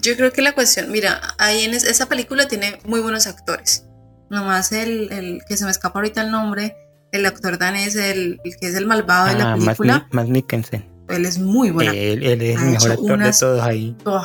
Yo 0.00 0.16
creo 0.16 0.32
que 0.32 0.42
la 0.42 0.52
cuestión, 0.52 0.90
mira, 0.90 1.20
ahí 1.38 1.64
en 1.64 1.74
esa 1.74 2.06
película 2.06 2.48
tiene 2.48 2.78
muy 2.86 3.00
buenos 3.00 3.26
actores. 3.26 3.86
Nomás 4.30 4.72
el, 4.72 5.12
el 5.12 5.40
que 5.46 5.56
se 5.56 5.64
me 5.64 5.70
escapa 5.70 5.98
ahorita 5.98 6.22
el 6.22 6.30
nombre, 6.30 6.76
el 7.12 7.26
actor 7.26 7.58
danés, 7.58 7.94
el, 7.94 8.40
el 8.44 8.56
que 8.56 8.68
es 8.68 8.74
el 8.74 8.86
malvado 8.86 9.28
de 9.28 9.34
la 9.34 9.52
ah, 9.52 9.56
película. 9.56 10.08
Matt 10.10 10.28
Mikkelsen. 10.28 10.84
Él 11.08 11.26
es 11.26 11.38
muy 11.38 11.70
bueno. 11.70 11.92
Él, 11.92 12.22
él, 12.22 12.42
es 12.42 12.60
el 12.60 12.70
mejor 12.70 12.92
actor 12.92 13.22
de 13.22 13.32
todos 13.32 13.62
ahí. 13.62 13.96
Oh, 14.04 14.24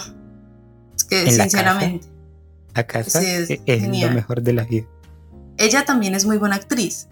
es 0.95 1.03
que 1.03 1.31
sinceramente. 1.31 2.07
La 2.73 2.85
casa, 2.85 3.21
es, 3.21 3.49
lo 3.49 4.11
mejor 4.11 4.41
de 4.41 4.53
la 4.53 4.63
vida. 4.63 4.87
Ella 5.57 5.83
también 5.85 6.15
es 6.15 6.25
muy 6.25 6.37
buena 6.37 6.55
actriz. 6.55 7.07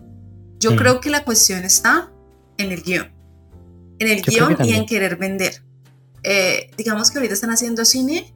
Yo 0.59 0.75
creo 0.75 1.01
que 1.01 1.09
la 1.09 1.23
cuestión 1.23 1.63
está 1.63 2.11
en 2.57 2.71
el 2.71 2.81
guion 2.81 3.15
en 3.99 4.07
el 4.07 4.21
guion 4.21 4.57
y 4.63 4.73
en 4.73 4.85
querer 4.85 5.15
vender. 5.15 5.61
Eh, 6.23 6.71
digamos 6.77 7.11
que 7.11 7.17
ahorita 7.17 7.33
están 7.33 7.51
haciendo 7.51 7.85
cine 7.85 8.33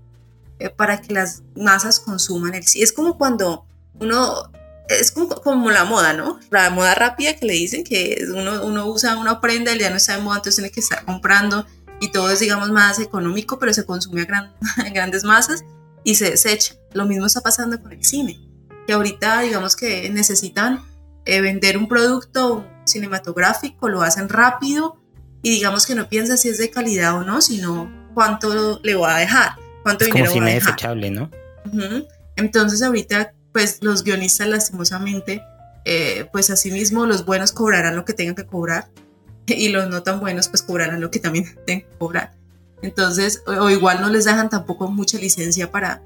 eh, 0.59 0.69
para 0.69 1.01
que 1.01 1.13
las 1.13 1.43
masas 1.55 1.99
consuman 1.99 2.55
el 2.55 2.63
cine. 2.63 2.83
Es 2.83 2.93
como 2.93 3.17
cuando 3.17 3.65
uno, 3.99 4.51
es 4.89 5.11
como, 5.11 5.69
la 5.71 5.85
moda, 5.85 6.13
¿no? 6.13 6.39
La 6.49 6.69
moda 6.71 6.95
rápida 6.95 7.35
que 7.35 7.45
le 7.45 7.53
dicen 7.53 7.83
que 7.83 8.25
uno, 8.33 8.63
uno 8.63 8.87
usa 8.87 9.17
una 9.17 9.39
prenda, 9.39 9.71
el 9.71 9.77
día 9.79 9.89
no 9.89 9.97
está 9.97 10.15
de 10.15 10.23
moda, 10.23 10.37
entonces 10.37 10.55
tiene 10.55 10.71
que 10.71 10.79
estar 10.79 11.05
comprando 11.05 11.65
y 11.99 12.11
todo 12.11 12.31
es, 12.31 12.39
digamos, 12.39 12.71
más 12.71 12.99
económico, 12.99 13.59
pero 13.59 13.73
se 13.73 13.85
consume 13.85 14.21
a, 14.33 14.89
grandes 14.89 15.23
masas 15.23 15.63
y 16.03 16.15
se 16.15 16.31
desecha. 16.31 16.75
Lo 16.93 17.05
mismo 17.05 17.25
está 17.25 17.41
pasando 17.41 17.79
con 17.81 17.91
el 17.91 18.03
cine, 18.03 18.39
que 18.87 18.93
ahorita, 18.93 19.41
digamos 19.41 19.75
que 19.75 20.09
necesitan 20.09 20.83
eh, 21.25 21.41
vender 21.41 21.77
un 21.77 21.87
producto 21.87 22.65
cinematográfico, 22.85 23.89
lo 23.89 24.01
hacen 24.01 24.29
rápido 24.29 24.97
y 25.43 25.51
digamos 25.51 25.85
que 25.85 25.93
no 25.93 26.09
piensa 26.09 26.37
si 26.37 26.49
es 26.49 26.57
de 26.57 26.71
calidad 26.71 27.15
o 27.15 27.23
no, 27.23 27.41
sino 27.41 27.91
cuánto 28.13 28.79
le 28.83 28.95
va 28.95 29.17
a 29.17 29.19
dejar, 29.19 29.51
cuánto 29.83 30.05
es 30.05 30.11
dinero 30.11 30.31
como 30.31 30.41
va 30.41 30.47
a 30.47 30.53
dejar. 30.53 30.71
desechable, 30.71 31.11
¿no? 31.11 31.29
Entonces 32.35 32.81
ahorita, 32.81 33.33
pues 33.53 33.79
los 33.81 34.03
guionistas 34.03 34.47
lastimosamente, 34.47 35.41
eh, 35.85 36.27
pues 36.31 36.49
así 36.49 36.71
mismo 36.71 37.05
los 37.05 37.25
buenos 37.25 37.51
cobrarán 37.51 37.95
lo 37.95 38.05
que 38.05 38.13
tengan 38.13 38.35
que 38.35 38.45
cobrar 38.45 38.89
y 39.47 39.69
los 39.69 39.89
no 39.89 40.03
tan 40.03 40.19
buenos 40.19 40.47
pues 40.47 40.61
cobrarán 40.61 41.01
lo 41.01 41.09
que 41.09 41.19
también 41.19 41.45
tengan 41.65 41.89
que 41.89 41.97
cobrar. 41.97 42.35
Entonces, 42.81 43.43
o, 43.45 43.69
igual 43.69 44.01
no 44.01 44.09
les 44.09 44.25
dejan 44.25 44.49
tampoco 44.49 44.89
mucha 44.89 45.17
licencia 45.17 45.71
para, 45.71 46.01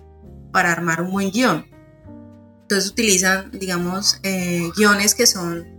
para 0.51 0.71
armar 0.71 1.01
un 1.01 1.11
buen 1.11 1.31
guion. 1.31 1.65
Entonces 2.61 2.89
utilizan, 2.89 3.51
digamos, 3.51 4.19
eh, 4.23 4.71
guiones 4.75 5.13
que 5.13 5.27
son 5.27 5.73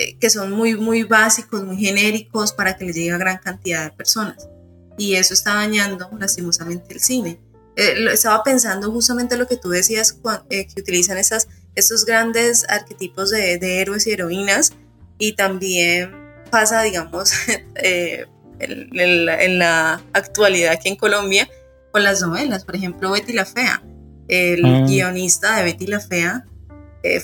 eh, 0.00 0.16
que 0.20 0.30
son 0.30 0.52
muy, 0.52 0.76
muy 0.76 1.02
básicos, 1.02 1.64
muy 1.64 1.76
genéricos 1.76 2.52
para 2.52 2.76
que 2.76 2.84
les 2.84 2.94
llegue 2.94 3.10
a 3.10 3.18
gran 3.18 3.38
cantidad 3.38 3.82
de 3.82 3.90
personas. 3.90 4.48
Y 4.96 5.14
eso 5.16 5.34
está 5.34 5.54
dañando 5.54 6.08
lastimosamente 6.20 6.94
el 6.94 7.00
cine. 7.00 7.40
Eh, 7.78 7.94
estaba 8.12 8.42
pensando 8.42 8.90
justamente 8.90 9.36
lo 9.36 9.46
que 9.46 9.56
tú 9.56 9.68
decías, 9.68 10.18
eh, 10.50 10.66
que 10.66 10.80
utilizan 10.80 11.16
esas, 11.16 11.46
esos 11.76 12.04
grandes 12.04 12.68
arquetipos 12.68 13.30
de, 13.30 13.80
héroes 13.80 14.04
y 14.08 14.10
heroínas 14.10 14.72
y 15.16 15.36
también 15.36 16.12
pasa, 16.50 16.82
digamos, 16.82 17.32
en, 17.76 19.58
la 19.60 20.02
actualidad 20.12 20.72
aquí 20.72 20.88
en 20.88 20.96
Colombia 20.96 21.48
con 21.92 22.02
las 22.02 22.20
novelas. 22.20 22.64
Por 22.64 22.74
ejemplo, 22.74 23.12
Betty 23.12 23.32
la 23.32 23.44
Fea. 23.44 23.80
El 24.26 24.64
ah. 24.64 24.84
guionista 24.84 25.56
de 25.56 25.62
Betty 25.62 25.86
la 25.86 26.00
Fea 26.00 26.46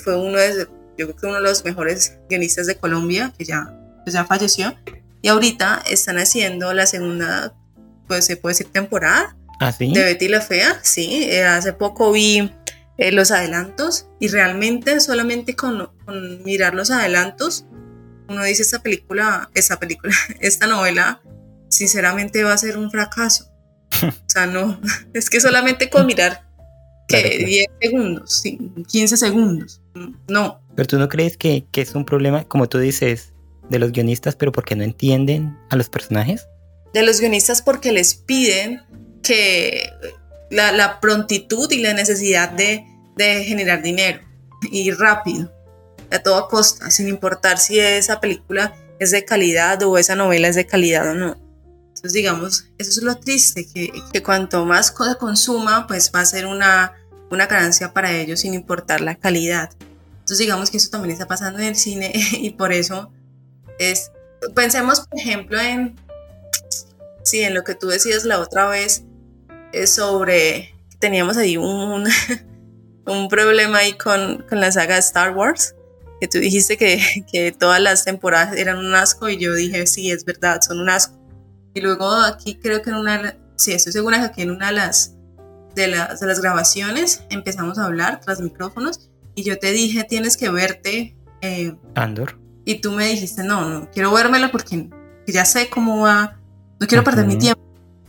fue 0.01 0.15
uno 0.15 0.37
de, 0.37 0.69
yo 0.97 1.05
creo 1.05 1.15
que 1.17 1.25
uno 1.25 1.35
de 1.35 1.41
los 1.41 1.65
mejores 1.65 2.17
guionistas 2.29 2.65
de 2.65 2.77
Colombia, 2.77 3.33
que 3.37 3.43
ya, 3.43 3.77
pues 4.05 4.13
ya 4.13 4.23
falleció. 4.23 4.73
Y 5.21 5.27
ahorita 5.27 5.83
están 5.89 6.17
haciendo 6.17 6.73
la 6.73 6.85
segunda, 6.85 7.53
pues 8.07 8.23
se 8.23 8.37
puede 8.37 8.53
decir 8.53 8.71
temporada 8.71 9.35
¿Ah, 9.59 9.73
de 9.77 10.03
Betty 10.03 10.27
la 10.27 10.41
Fea. 10.41 10.79
Sí, 10.83 11.23
eh, 11.23 11.43
hace 11.43 11.73
poco 11.73 12.11
vi 12.11 12.51
eh, 12.97 13.11
los 13.11 13.31
adelantos 13.31 14.07
y 14.19 14.27
realmente 14.27 14.99
solamente 14.99 15.55
con, 15.55 15.89
con, 16.05 16.43
mirar 16.43 16.73
los 16.73 16.91
adelantos, 16.91 17.65
uno 18.27 18.43
dice 18.43 18.63
esta 18.63 18.79
película, 18.79 19.49
esta 19.53 19.79
película, 19.79 20.13
esta 20.39 20.67
novela, 20.67 21.21
sinceramente 21.69 22.43
va 22.43 22.53
a 22.53 22.57
ser 22.57 22.77
un 22.77 22.91
fracaso. 22.91 23.51
o 24.01 24.29
sea, 24.29 24.45
no, 24.45 24.79
es 25.13 25.29
que 25.29 25.39
solamente 25.39 25.89
con 25.89 26.05
mirar 26.05 26.45
que 27.07 27.45
10 27.45 27.65
segundos, 27.81 28.43
15 28.87 29.17
segundos, 29.17 29.81
no, 30.27 30.65
pero 30.75 30.87
tú 30.87 30.99
no 30.99 31.07
crees 31.07 31.37
que, 31.37 31.65
es 31.73 31.95
un 31.95 32.05
problema, 32.05 32.43
como 32.43 32.67
tú 32.67 32.79
dices, 32.79 33.33
de 33.69 33.79
los 33.79 33.91
guionistas, 33.91 34.35
pero 34.35 34.51
porque 34.51 34.75
no 34.75 34.83
entienden 34.83 35.57
a 35.69 35.77
los 35.77 35.89
personajes? 35.89 36.47
De 36.93 37.01
los 37.03 37.19
guionistas 37.19 37.61
porque 37.61 37.91
les 37.91 38.15
piden 38.15 38.81
que 39.25 39.89
la, 40.49 40.99
prontitud 40.99 41.71
y 41.71 41.81
la 41.81 41.93
necesidad 41.93 42.49
de, 42.49 42.85
generar 43.17 43.81
dinero 43.81 44.19
y 44.71 44.91
rápido. 44.91 45.51
a 46.11 46.19
toda 46.19 46.47
costa, 46.47 46.91
sin 46.91 47.07
importar 47.07 47.57
si 47.57 47.79
esa 47.79 48.19
película 48.19 48.73
es 48.99 49.11
de 49.11 49.25
calidad 49.25 49.81
o 49.83 49.97
esa 49.97 50.15
novela 50.15 50.47
es 50.47 50.55
de 50.55 50.65
calidad 50.65 51.09
o 51.09 51.13
no. 51.13 51.37
Entonces, 51.87 52.13
digamos, 52.13 52.67
eso 52.77 52.91
es 52.91 53.03
lo 53.03 53.15
triste, 53.15 53.67
que, 53.73 54.23
cuanto 54.23 54.65
más 54.65 54.91
cosa 54.91 55.15
consuma, 55.15 55.87
pues 55.87 56.11
va 56.13 56.21
a 56.21 56.25
ser 56.25 56.45
una, 56.45 56.93
una 57.31 57.47
ganancia 57.47 57.93
para 57.93 58.11
ellos 58.11 58.41
sin 58.41 58.53
importar 58.53 59.01
la 59.01 59.15
calidad. 59.15 59.71
Entonces, 60.11 60.37
digamos 60.37 60.69
que 60.69 60.77
eso 60.77 60.89
también 60.89 61.11
está 61.11 61.27
pasando 61.27 61.59
en 61.59 61.65
el 61.65 61.75
cine 61.75 62.11
y 62.31 62.51
por 62.51 62.71
eso 62.71 63.11
es, 63.79 64.11
pensemos, 64.53 65.01
por 65.01 65.19
ejemplo, 65.19 65.59
en, 65.59 65.95
sí, 67.23 67.41
en 67.41 67.53
lo 67.53 67.63
que 67.63 67.75
tú 67.75 67.87
decías 67.87 68.25
la 68.25 68.39
otra 68.39 68.67
vez, 68.67 69.03
sobre, 69.85 70.75
teníamos 70.99 71.37
ahí 71.37 71.57
un, 71.57 72.05
un 73.05 73.27
problema 73.27 73.79
ahí 73.79 73.93
con, 73.93 74.45
con 74.47 74.59
la 74.59 74.71
saga 74.71 74.95
de 74.95 75.01
Star 75.01 75.35
Wars, 75.35 75.75
que 76.19 76.27
tú 76.27 76.39
dijiste 76.39 76.77
que, 76.77 77.25
que 77.31 77.51
todas 77.51 77.79
las 77.81 78.05
temporadas 78.05 78.55
eran 78.57 78.77
un 78.77 78.93
asco 78.95 79.29
y 79.29 79.37
yo 79.37 79.53
dije, 79.53 79.85
sí, 79.87 80.11
es 80.11 80.25
verdad, 80.25 80.61
son 80.61 80.79
un 80.79 80.89
asco. 80.89 81.15
Y 81.73 81.81
luego 81.81 82.09
aquí 82.09 82.55
creo 82.55 82.81
que 82.81 82.89
en 82.89 82.95
una, 82.95 83.37
sí, 83.57 83.73
estoy 83.73 83.91
segura 83.91 84.19
que 84.19 84.25
aquí 84.25 84.41
en 84.41 84.51
una 84.51 84.67
de 84.67 84.73
las, 84.73 85.15
de 85.75 85.87
las, 85.87 86.19
de 86.21 86.27
las 86.27 86.39
grabaciones 86.39 87.23
empezamos 87.29 87.77
a 87.77 87.85
hablar 87.85 88.21
tras 88.21 88.39
micrófonos 88.39 89.09
y 89.35 89.43
yo 89.43 89.59
te 89.59 89.71
dije, 89.71 90.05
tienes 90.05 90.37
que 90.37 90.49
verte. 90.49 91.17
Eh, 91.41 91.75
Andor. 91.95 92.39
Y 92.63 92.75
tú 92.75 92.91
me 92.93 93.07
dijiste, 93.07 93.43
no, 93.43 93.69
no, 93.69 93.91
quiero 93.91 94.11
vérmela 94.13 94.51
porque 94.51 94.89
ya 95.27 95.45
sé 95.45 95.69
cómo 95.69 96.01
va, 96.01 96.39
no 96.79 96.87
quiero 96.87 97.03
perder 97.03 97.27
mi 97.27 97.37
tiempo. 97.37 97.61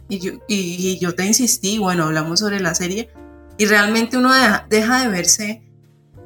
Y 0.08 0.18
yo, 0.20 0.32
y, 0.48 0.98
yo 0.98 1.14
te 1.14 1.24
insistí, 1.24 1.78
bueno, 1.78 2.04
hablamos 2.04 2.40
sobre 2.40 2.60
la 2.60 2.74
serie 2.74 3.10
y 3.58 3.66
realmente 3.66 4.16
uno 4.16 4.32
deja, 4.68 5.02
de 5.02 5.08
verse 5.08 5.62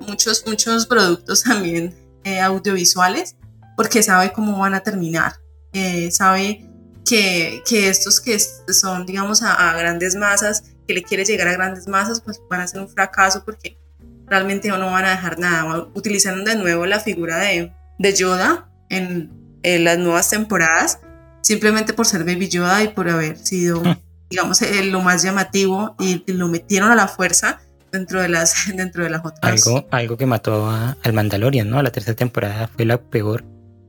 muchos, 0.01 0.45
muchos 0.47 0.87
productos 0.87 1.45
también 1.45 1.95
eh, 2.25 2.41
audiovisuales 2.41 3.37
porque 3.77 4.03
sabe 4.03 4.33
cómo 4.33 4.59
van 4.59 4.75
a 4.75 4.81
terminar, 4.81 5.37
eh, 5.73 6.11
sabe 6.11 6.71
que, 7.05 7.63
que, 7.67 7.89
estos 7.89 8.21
que 8.21 8.39
son, 8.39 9.07
digamos, 9.07 9.43
a, 9.43 9.75
grandes 9.77 10.15
masas, 10.17 10.65
que 10.87 10.95
le 10.95 11.03
quiere 11.03 11.25
llegar 11.25 11.49
a 11.49 11.53
grandes 11.53 11.89
masas, 11.89 12.21
pues 12.21 12.41
van 12.51 12.61
a 12.61 12.69
ser 12.69 12.81
un 12.81 12.89
fracaso 12.89 13.45
porque 13.45 13.79
realmente 14.27 14.69
no 14.69 14.91
van 14.91 15.05
a 15.05 15.11
dejar 15.11 15.39
nada. 15.39 15.89
Utilizando 15.95 16.49
de 16.49 16.57
nuevo 16.57 16.87
la 16.87 17.01
figura 17.01 17.39
de, 17.39 17.73
de 17.99 18.15
Yoda 18.15 18.71
en, 18.89 19.33
en, 19.63 19.85
las 19.85 19.99
nuevas 19.99 20.31
temporadas, 20.31 21.01
simplemente 21.51 21.93
por 21.93 22.07
ser 22.07 22.23
Baby 22.23 22.49
Yoda 22.49 22.81
y 22.85 22.89
por 22.89 23.11
haber 23.11 23.37
sido 23.37 23.83
digamos, 24.31 24.61
lo 24.85 25.01
más 25.01 25.25
llamativo 25.25 25.97
y, 25.99 26.23
lo 26.33 26.47
metieron 26.47 26.93
a 26.93 26.95
la 26.95 27.09
fuerza 27.09 27.61
dentro 27.91 28.23
de 28.23 28.29
las, 28.29 28.55
dentro 28.77 29.03
de 29.03 29.11
las 29.11 29.27
otras. 29.27 29.67
Algo, 29.67 29.89
algo 29.91 30.17
que 30.17 30.27
mató 30.27 30.71
al 30.71 31.13
Mandalorian, 31.13 31.69
¿no? 31.69 31.83
La 31.83 31.91
tercera 31.91 32.15
temporada 32.15 32.69
fue 32.69 32.85
la 32.85 33.01
peor 33.03 33.45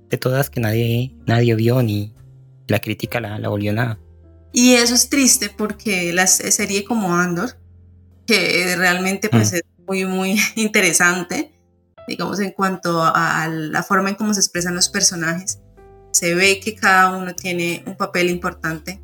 de 0.09 0.17
todas 0.17 0.49
que 0.49 0.59
nadie, 0.59 1.13
nadie 1.27 1.53
vio 1.53 1.83
ni 1.83 2.15
la 2.67 2.79
crítica 2.79 3.21
la, 3.21 3.37
la 3.37 3.49
volvió 3.49 3.73
nada. 3.73 3.99
Y 4.51 4.73
eso 4.73 4.95
es 4.95 5.07
triste 5.09 5.51
porque 5.55 6.13
la 6.13 6.25
serie 6.25 6.83
como 6.83 7.15
Andor, 7.15 7.59
que 8.25 8.73
realmente 8.75 9.29
pues 9.29 9.51
mm. 9.51 9.55
es 9.55 9.61
muy, 9.85 10.05
muy 10.05 10.41
interesante, 10.55 11.51
digamos, 12.07 12.39
en 12.39 12.53
cuanto 12.53 13.03
a 13.03 13.47
la 13.47 13.83
forma 13.83 14.09
en 14.09 14.15
cómo 14.15 14.33
se 14.33 14.39
expresan 14.39 14.73
los 14.73 14.89
personajes, 14.89 15.59
se 16.11 16.35
ve 16.35 16.59
que 16.59 16.75
cada 16.75 17.17
uno 17.17 17.33
tiene 17.35 17.83
un 17.85 17.95
papel 17.95 18.29
importante 18.29 19.01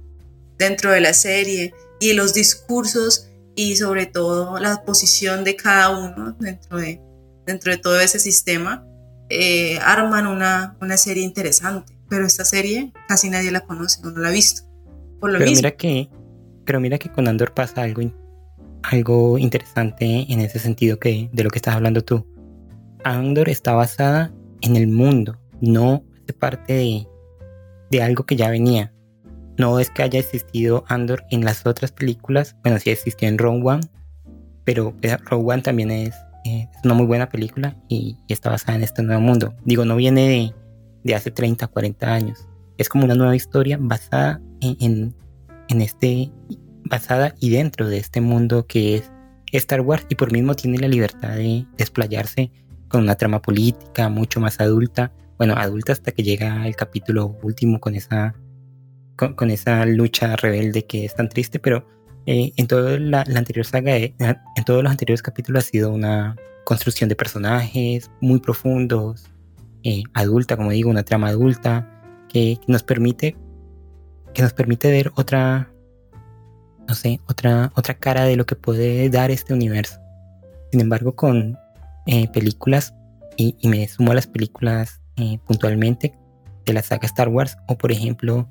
dentro 0.58 0.92
de 0.92 1.02
la 1.02 1.14
serie 1.14 1.74
y 2.00 2.14
los 2.14 2.34
discursos 2.34 3.30
y 3.56 3.76
sobre 3.76 4.06
todo 4.06 4.60
la 4.60 4.84
posición 4.84 5.44
de 5.44 5.56
cada 5.56 5.90
uno 5.90 6.36
dentro 6.40 6.78
de, 6.78 7.02
dentro 7.46 7.72
de 7.72 7.78
todo 7.78 8.00
ese 8.00 8.20
sistema, 8.20 8.86
eh, 9.30 9.80
arman 9.80 10.28
una, 10.28 10.78
una 10.80 10.98
serie 10.98 11.24
interesante. 11.24 11.98
Pero 12.10 12.26
esta 12.26 12.46
serie 12.46 12.94
casi 13.08 13.30
nadie 13.30 13.52
la 13.52 13.62
conoce 13.62 14.00
no 14.04 14.12
la 14.12 14.30
ha 14.30 14.32
visto. 14.32 14.64
Por 15.20 15.32
lo 15.32 15.40
pero, 15.40 15.52
mira 15.52 15.72
que, 15.72 16.10
pero 16.66 16.80
mira 16.80 16.98
que 16.98 17.10
con 17.10 17.28
Andor 17.28 17.54
pasa 17.54 17.82
algo, 17.82 18.02
algo 18.84 19.38
interesante 19.38 20.26
en 20.30 20.40
ese 20.40 20.60
sentido 20.60 21.00
que, 21.00 21.30
de 21.34 21.44
lo 21.44 21.50
que 21.50 21.58
estás 21.58 21.76
hablando 21.76 22.04
tú. 22.04 22.26
Andor 23.04 23.50
está 23.50 23.74
basada 23.74 24.32
en 24.62 24.76
el 24.76 24.88
mundo, 24.88 25.40
no 25.62 26.04
parte 26.34 27.08
de, 27.90 28.02
algo 28.02 28.26
que 28.26 28.36
ya 28.36 28.50
venía. 28.50 28.94
No 29.58 29.80
es 29.80 29.90
que 29.90 30.04
haya 30.04 30.20
existido 30.20 30.84
Andor 30.88 31.24
en 31.32 31.44
las 31.44 31.66
otras 31.66 31.92
películas, 31.92 32.56
bueno, 32.64 32.80
sí 32.80 32.92
existió 32.92 33.28
en 33.28 33.38
Rogue 33.38 33.62
One, 33.64 33.82
pero 34.64 34.94
eh, 35.02 35.18
Rogue 35.18 35.54
One 35.54 35.62
también 35.64 35.90
es, 35.90 36.14
eh, 36.46 36.70
una 36.84 36.94
muy 36.94 37.06
buena 37.06 37.28
película 37.28 37.76
y, 37.90 38.18
está 38.30 38.50
basada 38.50 38.78
en 38.78 38.84
este 38.84 39.04
nuevo 39.04 39.22
mundo. 39.22 39.54
Digo, 39.66 39.84
no 39.84 39.96
viene 39.96 40.54
de, 41.04 41.16
hace 41.16 41.32
30, 41.32 41.68
40 41.68 42.14
años. 42.14 42.48
Es 42.78 42.88
como 42.90 43.06
una 43.06 43.16
nueva 43.16 43.36
historia 43.36 43.78
basada 43.80 44.40
en, 44.62 45.14
en, 45.68 45.82
este, 45.82 46.32
basada 46.86 47.34
y 47.40 47.50
dentro 47.50 47.88
de 47.88 47.98
este 47.98 48.22
mundo 48.22 48.66
que 48.68 48.98
es 48.98 49.12
Star 49.52 49.82
Wars 49.82 50.06
y 50.10 50.16
por 50.16 50.32
mismo 50.32 50.56
tiene 50.56 50.78
la 50.78 50.88
libertad 50.88 51.36
de 51.36 51.66
desplayarse 51.78 52.52
con 52.88 53.02
una 53.02 53.16
trama 53.16 53.42
política 53.42 54.10
mucho 54.10 54.40
más 54.40 54.60
adulta. 54.60 55.12
Bueno, 55.38 55.54
adulta 55.56 55.92
hasta 55.94 56.12
que 56.12 56.24
llega 56.24 56.68
el 56.68 56.76
capítulo 56.76 57.38
último 57.44 57.80
con 57.80 57.96
esa 57.96 58.36
con, 59.16 59.50
esa 59.50 59.86
lucha 59.86 60.36
rebelde 60.36 60.86
que 60.86 61.06
es 61.06 61.16
tan 61.16 61.28
triste, 61.28 61.60
pero 61.60 61.88
eh, 62.28 62.54
en 62.56 62.68
toda 62.68 63.00
la, 63.00 63.22
anterior 63.22 63.66
saga, 63.66 63.96
en 63.98 64.16
todos 64.66 64.84
los 64.84 64.92
anteriores 64.92 65.24
capítulos 65.24 65.66
ha 65.66 65.68
sido 65.68 65.92
una 65.92 66.36
construcción 66.66 67.10
de 67.10 67.16
personajes 67.16 68.12
muy 68.22 68.40
profundos, 68.40 69.26
eh, 69.84 70.04
adulta, 70.14 70.56
como 70.56 70.72
digo, 70.72 70.90
una 70.90 71.04
trama 71.04 71.30
adulta, 71.30 71.90
que, 72.30 72.60
nos 72.68 72.84
permite 72.84 73.36
que 74.34 74.44
nos 74.44 74.54
permite 74.54 74.92
ver 74.92 75.12
otra 75.16 75.72
no 76.88 76.96
sé, 76.96 77.20
otra, 77.28 77.72
otra 77.76 77.96
cara 77.96 78.24
de 78.24 78.36
lo 78.36 78.46
que 78.46 78.56
puede 78.56 79.10
dar 79.10 79.32
este 79.32 79.54
universo. 79.54 80.00
Sin 80.72 80.82
embargo, 80.82 81.16
con 81.16 81.58
eh, 82.06 82.30
películas, 82.32 82.94
y, 83.36 83.56
me 83.68 83.88
sumo 83.88 84.12
a 84.12 84.16
las 84.16 84.28
películas 84.28 85.02
puntualmente 85.46 86.14
de 86.66 86.74
la 86.74 86.84
saga 86.84 87.06
Star 87.06 87.30
Wars, 87.30 87.58
o 87.68 87.78
por 87.78 87.92
ejemplo, 87.92 88.48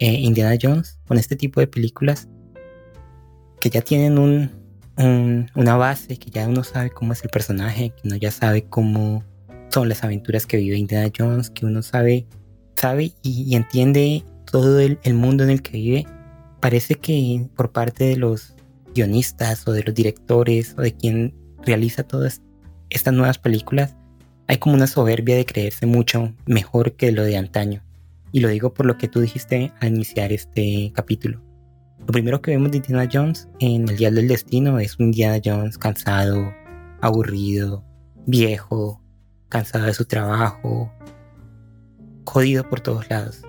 eh, 0.00 0.12
Indiana 0.12 0.56
Jones, 0.60 0.98
con 1.06 1.18
este 1.18 1.36
tipo 1.36 1.60
de 1.60 1.66
películas 1.66 2.28
que 3.60 3.70
ya 3.70 3.80
tienen 3.80 4.18
un, 4.18 4.50
una 5.54 5.76
base, 5.76 6.18
que 6.18 6.30
ya 6.30 6.46
uno 6.48 6.64
sabe 6.64 6.90
cómo 6.90 7.12
es 7.12 7.24
el 7.24 7.30
personaje, 7.30 7.90
que 7.90 8.08
uno 8.08 8.16
ya 8.16 8.30
sabe 8.30 8.64
cómo 8.64 9.24
son 9.70 9.88
las 9.88 10.04
aventuras 10.04 10.46
que 10.46 10.58
vive 10.58 10.76
Indiana 10.76 11.10
Jones, 11.16 11.50
que 11.50 11.66
uno 11.66 11.82
sabe, 11.82 12.26
sabe 12.76 13.12
y, 13.22 13.56
entiende 13.56 14.22
todo 14.50 14.80
el, 14.80 15.14
mundo 15.14 15.44
en 15.44 15.50
el 15.50 15.62
que 15.62 15.72
vive. 15.72 16.06
Parece 16.60 16.94
que 16.94 17.48
por 17.56 17.72
parte 17.72 18.04
de 18.04 18.16
los 18.16 18.54
guionistas 18.94 19.66
o 19.66 19.72
de 19.72 19.82
los 19.82 19.94
directores 19.94 20.74
o 20.78 20.82
de 20.82 20.92
quien 20.92 21.34
realiza 21.64 22.04
todas 22.04 22.42
estas 22.90 23.14
nuevas 23.14 23.38
películas, 23.38 23.96
hay 24.46 24.58
como 24.58 24.74
una 24.74 24.86
soberbia 24.86 25.36
de 25.36 25.46
creerse 25.46 25.86
mucho 25.86 26.34
mejor 26.46 26.92
que 26.92 27.12
lo 27.12 27.24
de 27.24 27.36
antaño. 27.36 27.82
Y 28.32 28.40
lo 28.40 28.48
digo 28.48 28.74
por 28.74 28.86
lo 28.86 28.98
que 28.98 29.08
tú 29.08 29.20
dijiste 29.20 29.72
al 29.80 29.94
iniciar 29.94 30.32
este 30.32 30.92
capítulo. 30.94 31.40
Lo 32.00 32.06
primero 32.06 32.42
que 32.42 32.50
vemos 32.50 32.70
de 32.70 32.78
Indiana 32.78 33.08
Jones 33.10 33.48
en 33.60 33.88
el 33.88 33.96
Día 33.96 34.10
del 34.10 34.28
Destino 34.28 34.78
es 34.78 34.98
un 34.98 35.06
Indiana 35.06 35.40
Jones 35.42 35.78
cansado, 35.78 36.52
aburrido, 37.00 37.84
viejo, 38.26 39.00
cansado 39.48 39.86
de 39.86 39.94
su 39.94 40.04
trabajo, 40.04 40.92
jodido 42.26 42.68
por 42.68 42.80
todos 42.80 43.08
lados. 43.08 43.42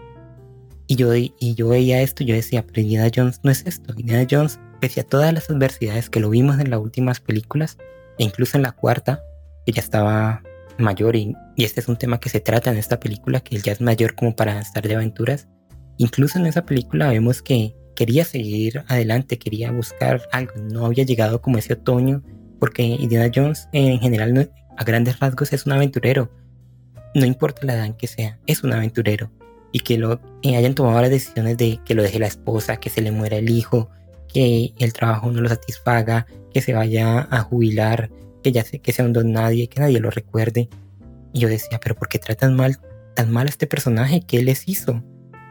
Y 0.88 0.96
yo, 0.96 1.14
y 1.16 1.56
yo 1.56 1.70
veía 1.70 2.02
esto 2.02 2.24
y 2.24 2.28
yo 2.28 2.36
decía, 2.36 2.66
pero 2.66 2.82
Indiana 2.82 3.10
Jones 3.14 3.42
no 3.44 3.52
es 3.52 3.66
esto. 3.66 3.94
Indiana 3.98 4.28
Jones, 4.30 4.60
pese 4.80 5.02
a 5.02 5.04
todas 5.04 5.34
las 5.34 5.50
adversidades 5.50 6.10
que 6.10 6.20
lo 6.20 6.30
vimos 6.30 6.60
en 6.60 6.70
las 6.70 6.80
últimas 6.80 7.20
películas, 7.20 7.78
e 8.18 8.24
incluso 8.24 8.56
en 8.56 8.64
la 8.64 8.72
cuarta, 8.72 9.22
que 9.66 9.80
estaba 9.80 10.44
mayor 10.78 11.16
y, 11.16 11.36
este 11.58 11.80
es 11.80 11.88
un 11.88 11.98
tema 11.98 12.20
que 12.20 12.30
se 12.30 12.40
trata 12.40 12.72
en 12.72 12.78
esta 12.78 13.00
película, 13.00 13.40
que 13.40 13.56
él 13.56 13.64
ya 13.64 13.72
es 13.72 13.82
mayor 13.82 14.16
como 14.16 14.36
para 14.36 14.60
estar 14.60 14.88
de 14.88 14.96
aventuras. 14.96 15.48
Incluso 15.98 16.40
en 16.40 16.46
esa 16.46 16.66
película 16.66 17.10
vemos 17.10 17.42
que 17.42 17.76
quería 17.96 18.26
seguir 18.26 18.84
adelante, 18.88 19.40
quería 19.40 19.72
buscar 19.72 20.22
algo, 20.32 20.54
no 20.58 20.86
había 20.86 21.06
llegado 21.06 21.42
como 21.42 21.58
ese 21.58 21.74
otoño, 21.74 22.24
porque 22.60 22.84
Indiana 22.84 23.32
Jones 23.34 23.70
en 23.72 24.00
general 24.00 24.52
a 24.78 24.84
grandes 24.84 25.20
rasgos 25.20 25.54
es 25.54 25.66
un 25.66 25.72
aventurero, 25.72 26.30
no 27.16 27.26
importa 27.26 27.66
la 27.66 27.74
edad 27.74 27.86
en 27.86 27.94
que 27.94 28.08
sea, 28.08 28.38
es 28.46 28.64
un 28.64 28.74
aventurero. 28.74 29.32
Y 29.72 29.80
que 29.80 29.98
lo 29.98 30.22
hayan 30.44 30.76
tomado 30.76 31.02
las 31.02 31.10
decisiones 31.10 31.58
de 31.58 31.80
que 31.84 31.96
lo 31.96 32.04
deje 32.04 32.20
la 32.20 32.28
esposa, 32.28 32.78
que 32.78 32.90
se 32.90 33.02
le 33.02 33.12
muera 33.12 33.38
el 33.38 33.50
hijo, 33.50 33.90
que 34.32 34.74
el 34.80 34.94
trabajo 34.94 35.32
no 35.32 35.42
lo 35.42 35.50
satisfaga, 35.50 36.28
que 36.54 36.62
se 36.62 36.74
vaya 36.74 37.28
a 37.30 37.42
jubilar, 37.42 38.10
que 38.46 38.52
ya 38.52 38.64
sé 38.64 38.78
que 38.78 38.92
sea 38.92 39.06
un 39.06 39.32
nadie, 39.32 39.68
que 39.68 39.80
nadie 39.80 40.00
lo 40.00 40.12
recuerde. 40.12 40.70
Y 41.34 41.40
yo 41.40 41.50
decía, 41.50 41.80
pero 41.82 41.96
¿por 41.96 42.10
qué 42.10 42.20
tratan 42.20 42.56
mal, 42.56 42.78
tan 43.16 43.32
mal 43.32 43.48
a 43.48 43.50
este 43.50 43.66
personaje? 43.66 44.22
¿Qué 44.22 44.44
les 44.44 44.68
hizo? 44.68 45.04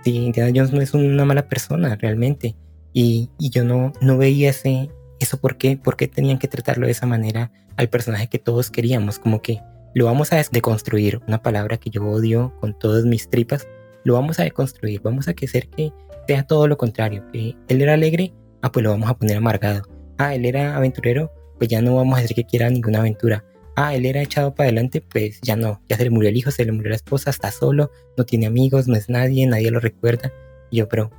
Si 0.05 0.15
Indiana 0.15 0.53
Jones 0.55 0.73
no 0.73 0.81
es 0.81 0.95
una 0.95 1.25
mala 1.25 1.49
persona 1.49 1.97
realmente. 1.97 2.55
Y, 2.93 3.31
y 3.37 3.51
yo 3.51 3.65
no, 3.65 3.93
no 4.01 4.17
veía 4.17 4.51
ese, 4.51 4.91
eso 5.19 5.41
por 5.41 5.57
qué, 5.57 5.77
por 5.77 5.97
qué 5.97 6.07
tenían 6.07 6.39
que 6.39 6.47
tratarlo 6.47 6.87
de 6.87 6.93
esa 6.93 7.05
manera 7.05 7.51
al 7.77 7.89
personaje 7.89 8.29
que 8.29 8.39
todos 8.39 8.71
queríamos, 8.71 9.19
como 9.19 9.43
que 9.43 9.61
lo 9.93 10.05
vamos 10.05 10.33
a 10.33 10.41
deconstruir, 10.53 11.21
una 11.27 11.43
palabra 11.43 11.77
que 11.79 11.91
yo 11.91 12.05
odio 12.05 12.55
con 12.61 12.79
todas 12.79 13.05
mis 13.05 13.29
tripas, 13.29 13.67
lo 14.05 14.15
vamos 14.15 14.39
a 14.39 14.45
deconstruir, 14.45 15.01
vamos 15.03 15.27
a 15.27 15.33
hacer 15.33 15.69
que 15.69 15.93
sea 16.29 16.47
todo 16.47 16.69
lo 16.69 16.79
contrario, 16.79 17.25
que 17.33 17.57
él 17.67 17.83
era 17.83 17.95
alegre, 17.95 18.33
ah, 18.63 18.71
pues 18.71 18.85
lo 18.85 18.91
vamos 18.91 19.11
a 19.11 19.19
poner 19.19 19.39
amargado. 19.39 19.83
Ah, 20.17 20.37
él 20.37 20.45
era 20.45 20.77
aventurero, 20.77 21.33
pues 21.59 21.69
ya 21.69 21.83
no 21.83 21.97
vamos 21.97 22.19
a 22.19 22.23
hacer 22.23 22.35
que 22.35 22.45
quiera 22.45 22.69
ninguna 22.71 23.01
aventura. 23.01 23.45
Ah, 23.77 23.95
él 23.95 24.07
era 24.07 24.23
echado 24.23 24.55
para 24.55 24.69
adelante, 24.69 25.01
pues 25.01 25.41
ya 25.43 25.57
no, 25.57 25.83
ya 25.89 25.97
se 25.97 26.05
le 26.05 26.11
murió 26.11 26.29
el 26.29 26.37
hijo, 26.37 26.51
se 26.51 26.65
le 26.65 26.73
murió 26.73 26.91
la 26.91 26.97
esposa, 26.97 27.31
está 27.31 27.51
solo, 27.51 27.91
no 28.17 28.25
tiene 28.25 28.47
amigos, 28.47 28.87
no 28.87 28.95
es 28.95 29.09
nadie, 29.09 29.47
nadie 29.47 29.71
lo 29.71 29.81
recuerda. 29.81 30.33
Y 30.71 30.79
yo, 30.79 30.89
pero 30.89 31.11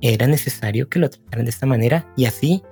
era 0.00 0.26
necesario 0.26 0.88
que 0.88 0.98
lo 0.98 1.10
trataran 1.10 1.44
de 1.44 1.50
esta 1.50 1.66
manera 1.66 2.10
y 2.16 2.24
así. 2.24 2.62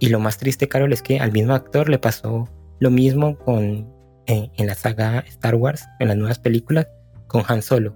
Y 0.00 0.08
lo 0.08 0.18
más 0.18 0.38
triste, 0.38 0.66
Carol, 0.66 0.92
es 0.92 1.02
que 1.02 1.20
al 1.20 1.30
mismo 1.30 1.54
actor 1.54 1.88
le 1.88 1.98
pasó 1.98 2.48
lo 2.80 2.90
mismo 2.90 3.38
con 3.38 3.86
eh, 4.26 4.50
en 4.56 4.66
la 4.66 4.74
saga 4.74 5.20
Star 5.28 5.54
Wars, 5.54 5.84
en 6.00 6.08
las 6.08 6.16
nuevas 6.16 6.38
películas, 6.38 6.88
con 7.26 7.44
Han 7.46 7.62
Solo. 7.62 7.94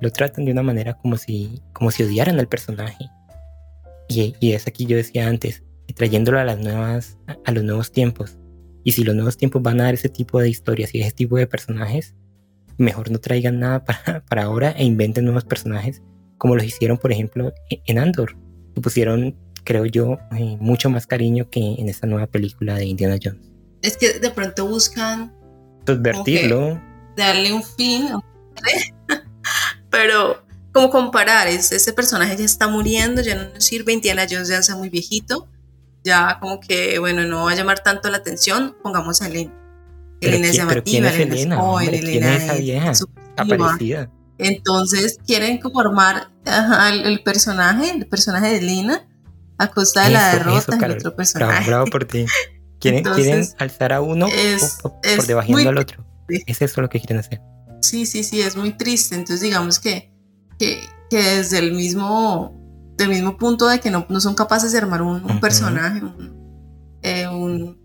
Lo 0.00 0.10
tratan 0.10 0.44
de 0.44 0.52
una 0.52 0.62
manera 0.62 0.94
como 0.94 1.16
si, 1.16 1.60
como 1.72 1.90
si 1.90 2.04
odiaran 2.04 2.38
al 2.38 2.46
personaje. 2.46 3.06
Y, 4.08 4.36
y 4.38 4.52
es 4.52 4.66
aquí 4.66 4.86
yo 4.86 4.96
decía 4.96 5.26
antes, 5.26 5.64
trayéndolo 5.92 6.38
a 6.38 6.44
las 6.44 6.58
nuevas, 6.58 7.18
a 7.44 7.52
los 7.52 7.64
nuevos 7.64 7.92
tiempos. 7.92 8.36
Y 8.84 8.92
si 8.92 9.04
los 9.04 9.14
nuevos 9.14 9.36
tiempos 9.36 9.62
van 9.62 9.80
a 9.80 9.84
dar 9.84 9.94
ese 9.94 10.08
tipo 10.08 10.40
de 10.40 10.48
historias 10.48 10.94
y 10.94 11.00
ese 11.00 11.12
tipo 11.12 11.36
de 11.36 11.46
personajes, 11.46 12.14
mejor 12.78 13.10
no 13.10 13.18
traigan 13.18 13.58
nada 13.58 13.84
para, 13.84 14.24
para 14.24 14.44
ahora 14.44 14.70
e 14.72 14.84
inventen 14.84 15.24
nuevos 15.24 15.44
personajes, 15.44 16.02
como 16.38 16.56
los 16.56 16.64
hicieron, 16.64 16.98
por 16.98 17.12
ejemplo, 17.12 17.52
e, 17.70 17.82
en 17.86 17.98
Andor. 17.98 18.36
Que 18.74 18.80
pusieron, 18.80 19.36
creo 19.64 19.84
yo, 19.86 20.18
eh, 20.36 20.56
mucho 20.60 20.88
más 20.90 21.06
cariño 21.06 21.50
que 21.50 21.60
en 21.60 21.88
esta 21.88 22.06
nueva 22.06 22.26
película 22.26 22.76
de 22.76 22.86
Indiana 22.86 23.18
Jones. 23.22 23.52
Es 23.82 23.96
que 23.96 24.18
de 24.18 24.30
pronto 24.30 24.66
buscan 24.66 25.34
subvertirlo, 25.86 26.80
darle 27.16 27.52
un 27.52 27.62
fin, 27.62 28.08
pero 29.90 30.42
como 30.72 30.90
comparar, 30.90 31.48
ese 31.48 31.92
personaje 31.92 32.36
ya 32.36 32.44
está 32.44 32.68
muriendo, 32.68 33.22
ya 33.22 33.34
no 33.34 33.52
nos 33.54 33.64
sirve, 33.64 33.92
Indiana 33.92 34.26
Jones 34.30 34.48
ya 34.48 34.58
está 34.58 34.76
muy 34.76 34.88
viejito, 34.90 35.48
ya 36.04 36.38
como 36.40 36.60
que, 36.60 36.98
bueno, 36.98 37.24
no 37.24 37.44
va 37.44 37.52
a 37.52 37.54
llamar 37.54 37.80
tanto 37.80 38.10
la 38.10 38.18
atención, 38.18 38.76
pongamos 38.82 39.22
a 39.22 39.26
Elena. 39.26 39.54
Elena 40.20 40.48
es 40.48 40.56
llamativa, 40.56 41.10
Elena 41.10 41.34
es 41.34 41.54
joven, 41.54 41.94
Elena 41.94 42.36
es 42.36 42.42
esa 42.44 42.54
vieja? 42.54 42.92
Aparecida. 43.36 44.10
Entonces 44.38 45.18
quieren 45.26 45.60
formar 45.60 46.30
el, 47.04 47.22
personaje, 47.22 47.90
el 47.90 48.06
personaje 48.06 48.48
de 48.48 48.58
Elena, 48.58 49.08
a 49.58 49.68
costa 49.68 50.04
de 50.04 50.10
la 50.10 50.34
derrota 50.34 50.76
del 50.76 50.92
otro 50.92 51.16
personaje. 51.16 51.68
Bravo, 51.68 51.86
por 51.86 52.04
ti. 52.04 52.24
Quieren, 52.78 53.02
quieren 53.02 53.44
alzar 53.58 53.92
a 53.92 54.00
uno 54.00 54.28
por 54.80 55.26
debajo 55.26 55.56
del 55.56 55.78
otro. 55.78 56.04
Es 56.28 56.62
eso 56.62 56.80
lo 56.80 56.88
que 56.88 57.00
quieren 57.00 57.18
hacer. 57.18 57.40
Sí, 57.80 58.06
sí, 58.06 58.22
sí, 58.22 58.40
es 58.40 58.56
muy 58.56 58.72
triste. 58.72 59.14
Entonces 59.14 59.40
digamos 59.40 59.80
que, 59.80 60.12
que, 60.58 60.80
que 61.10 61.22
desde 61.22 61.58
el 61.58 61.72
mismo 61.72 62.57
del 62.98 63.08
mismo 63.08 63.38
punto 63.38 63.68
de 63.68 63.80
que 63.80 63.90
no, 63.90 64.04
no 64.08 64.20
son 64.20 64.34
capaces 64.34 64.72
de 64.72 64.78
armar 64.78 65.00
un, 65.00 65.40
personaje, 65.40 66.02
eh, 67.02 67.28
un, 67.28 67.78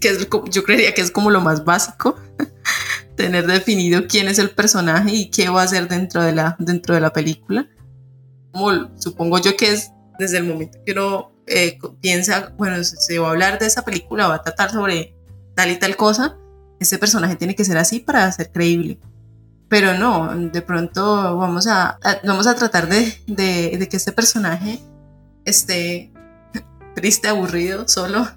que 0.00 0.08
es, 0.08 0.28
yo 0.50 0.64
creería 0.64 0.94
que 0.94 1.02
es 1.02 1.10
como 1.10 1.30
lo 1.30 1.40
más 1.40 1.64
básico, 1.64 2.16
tener 3.16 3.46
definido 3.46 4.06
quién 4.08 4.26
es 4.26 4.38
el 4.38 4.50
personaje 4.50 5.14
y 5.14 5.30
qué 5.30 5.50
va 5.50 5.60
a 5.60 5.64
hacer 5.64 5.86
dentro 5.86 6.22
de 6.22 6.32
la, 6.32 6.56
dentro 6.58 6.94
de 6.94 7.02
la 7.02 7.12
película. 7.12 7.68
Como 8.52 8.90
supongo 8.98 9.38
yo 9.38 9.56
que 9.56 9.70
es 9.70 9.92
desde 10.18 10.38
el 10.38 10.44
momento 10.44 10.78
que 10.84 10.92
uno 10.92 11.32
eh, 11.46 11.78
piensa, 12.00 12.54
bueno, 12.56 12.82
se 12.82 13.18
va 13.18 13.28
a 13.28 13.30
hablar 13.30 13.58
de 13.58 13.66
esa 13.66 13.84
película, 13.84 14.28
va 14.28 14.36
a 14.36 14.42
tratar 14.42 14.70
sobre 14.70 15.14
tal 15.54 15.70
y 15.70 15.78
tal 15.78 15.96
cosa, 15.96 16.38
ese 16.80 16.98
personaje 16.98 17.36
tiene 17.36 17.54
que 17.54 17.64
ser 17.64 17.76
así 17.76 18.00
para 18.00 18.32
ser 18.32 18.50
creíble 18.50 18.98
pero 19.72 19.94
no, 19.94 20.28
de 20.36 20.60
pronto 20.60 21.38
vamos 21.38 21.66
a, 21.66 21.98
vamos 22.24 22.46
a 22.46 22.54
tratar 22.54 22.90
de, 22.90 23.22
de, 23.26 23.88
que 23.88 23.96
este 23.96 24.12
personaje 24.12 24.78
esté 25.46 26.12
triste, 26.94 27.28
aburrido, 27.28 27.88
solo, 27.88 28.28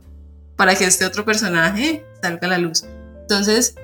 para 0.56 0.76
que 0.76 0.86
este 0.86 1.06
otro 1.06 1.26
personaje 1.26 2.06
salga 2.22 2.48
a 2.48 2.52
la 2.52 2.58
luz. 2.58 2.86
Entonces, 3.20 3.76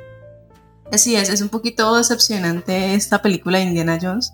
así 0.94 1.18
es, 1.18 1.28
es 1.28 1.42
un 1.42 1.50
poquito 1.50 1.94
decepcionante 1.94 2.94
esta 2.94 3.22
película 3.22 3.58
de 3.58 3.66
Indiana 3.66 4.00
Jones, 4.02 4.32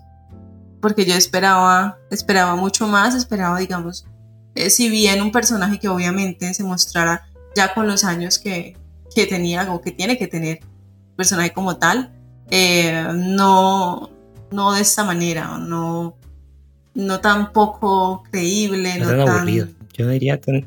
porque 0.80 1.04
yo 1.04 1.16
esperaba, 1.16 1.98
esperaba 2.12 2.54
mucho 2.54 2.86
más, 2.86 3.16
esperaba, 3.16 3.58
digamos, 3.58 4.06
eh, 4.54 4.70
si 4.70 4.88
bien 4.88 5.22
un 5.22 5.32
personaje 5.32 5.80
que 5.80 5.88
obviamente 5.88 6.54
se 6.54 6.62
mostrara 6.62 7.26
ya 7.56 7.74
con 7.74 7.88
los 7.88 8.04
años 8.04 8.38
que, 8.38 8.76
que 9.12 9.26
tenía 9.26 9.72
o 9.72 9.80
que 9.80 9.90
tiene 9.90 10.16
que 10.16 10.28
tener, 10.28 10.60
personaje 11.16 11.52
como 11.52 11.78
tal, 11.78 12.14
eh, 12.50 13.08
no, 13.14 14.10
no 14.50 14.72
de 14.72 14.80
esta 14.80 15.04
manera, 15.04 15.58
no, 15.58 16.16
no 16.94 17.20
tan 17.20 17.52
poco 17.52 18.22
creíble, 18.30 18.98
no, 18.98 19.06
tan, 19.06 19.20
aburrido. 19.20 19.68
Yo 19.92 20.08
diría, 20.08 20.40
tan, 20.40 20.66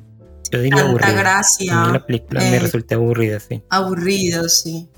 yo 0.51 0.61
diría 0.61 0.85
tanta 0.85 1.11
gracia. 1.11 1.87
la 1.91 2.05
película 2.05 2.41
me 2.41 2.55
eh, 2.55 2.59
resulta 2.59 2.95
aburrida, 2.95 3.39
sí. 3.39 3.63
Aburrido, 3.69 4.47
sí. 4.49 4.89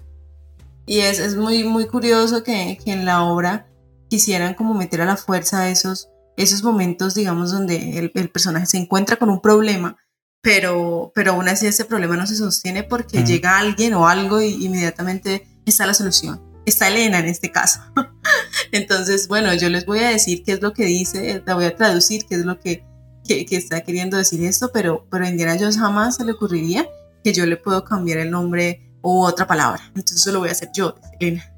Y 0.86 1.00
es, 1.00 1.20
es 1.20 1.36
muy, 1.36 1.64
muy 1.64 1.88
curioso 1.88 2.44
que, 2.44 2.78
que, 2.84 2.92
en 2.92 3.06
la 3.06 3.24
obra 3.24 3.68
quisieran 4.10 4.54
como 4.54 4.74
meter 4.74 5.02
a 5.02 5.06
la 5.06 5.16
fuerza 5.16 5.70
esos, 5.70 6.10
esos 6.36 6.64
momentos, 6.64 7.16
digamos, 7.16 7.52
donde 7.52 7.98
el, 7.98 8.12
el 8.14 8.30
personaje 8.30 8.66
se 8.66 8.78
encuentra 8.78 9.16
con 9.16 9.30
un 9.30 9.40
problema, 9.40 9.98
pero, 10.42 11.14
pero 11.16 11.32
aún 11.32 11.48
así 11.48 11.68
ese 11.68 11.86
problema 11.86 12.18
no 12.18 12.28
se 12.28 12.36
sostiene 12.36 12.84
porque 12.84 13.24
llega 13.24 13.58
alguien 13.58 13.94
o 13.94 14.10
algo 14.10 14.42
y 14.42 14.66
inmediatamente 14.66 15.48
está 15.66 15.86
la 15.86 15.94
solución 15.94 16.53
está 16.66 16.88
Elena 16.88 17.20
en 17.20 17.26
este 17.26 17.52
caso. 17.52 17.80
Entonces, 18.72 19.28
bueno, 19.28 19.54
yo 19.54 19.70
les 19.70 19.86
voy 19.86 20.00
a 20.00 20.10
decir 20.10 20.44
qué 20.44 20.54
es 20.54 20.62
lo 20.62 20.74
que 20.74 20.86
dice, 20.86 21.44
la 21.46 21.56
voy 21.56 21.66
a 21.66 21.76
traducir, 21.76 22.26
qué 22.28 22.36
es 22.36 22.46
lo 22.46 22.60
que, 22.60 22.86
que, 23.28 23.46
está 23.52 23.82
queriendo 23.82 24.18
decir 24.18 24.44
esto, 24.44 24.72
pero, 24.74 25.06
pero 25.10 25.26
a 25.26 25.30
Indiana 25.30 25.58
Jones 25.60 25.78
jamás 25.78 26.18
se 26.18 26.26
le 26.26 26.34
ocurriría 26.34 26.88
que 27.24 27.34
yo 27.34 27.46
le 27.46 27.58
puedo 27.58 27.84
cambiar 27.84 28.20
el 28.20 28.32
nombre 28.32 28.92
o 29.02 29.26
otra 29.26 29.48
palabra. 29.48 29.82
Entonces 29.96 30.32
lo 30.32 30.40
voy 30.40 30.50
a 30.50 30.54
hacer 30.54 30.70
yo, 30.74 30.96
Elena. 31.20 31.50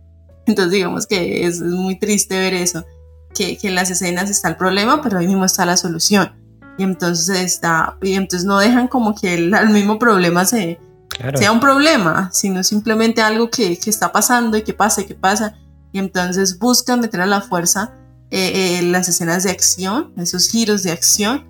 Entonces 0.45 0.71
digamos 0.71 1.07
que 1.07 1.45
es, 1.45 1.61
muy 1.61 1.97
triste 1.97 2.37
ver 2.37 2.53
eso, 2.53 2.85
que, 3.33 3.57
que, 3.57 3.67
en 3.67 3.75
las 3.75 3.89
escenas 3.89 4.29
está 4.29 4.49
el 4.49 4.57
problema, 4.57 5.01
pero 5.01 5.17
ahí 5.17 5.27
mismo 5.27 5.45
está 5.45 5.65
la 5.65 5.77
solución. 5.77 6.33
Y 6.77 6.83
entonces 6.83 7.39
está, 7.39 7.97
y 8.01 8.13
entonces 8.13 8.45
no 8.45 8.59
dejan 8.59 8.87
como 8.87 9.15
que 9.15 9.33
el, 9.33 9.53
el 9.53 9.69
mismo 9.69 9.97
problema 9.97 10.45
se, 10.45 10.79
sea 11.35 11.51
un 11.51 11.59
problema, 11.59 12.29
sino 12.33 12.63
simplemente 12.63 13.21
algo 13.21 13.49
que, 13.49 13.77
que, 13.77 13.89
está 13.89 14.11
pasando 14.11 14.57
y 14.57 14.63
que 14.63 14.73
pasa 14.73 15.01
y 15.01 15.05
que 15.05 15.15
pasa. 15.15 15.55
Y 15.91 15.99
entonces 15.99 16.59
buscan 16.59 16.99
meter 16.99 17.21
a 17.21 17.25
la 17.25 17.41
fuerza 17.41 17.93
eh, 18.31 18.79
eh, 18.79 18.81
las 18.81 19.07
escenas 19.07 19.43
de 19.43 19.51
acción, 19.51 20.11
esos 20.17 20.49
giros 20.49 20.83
de 20.83 20.91
acción, 20.91 21.45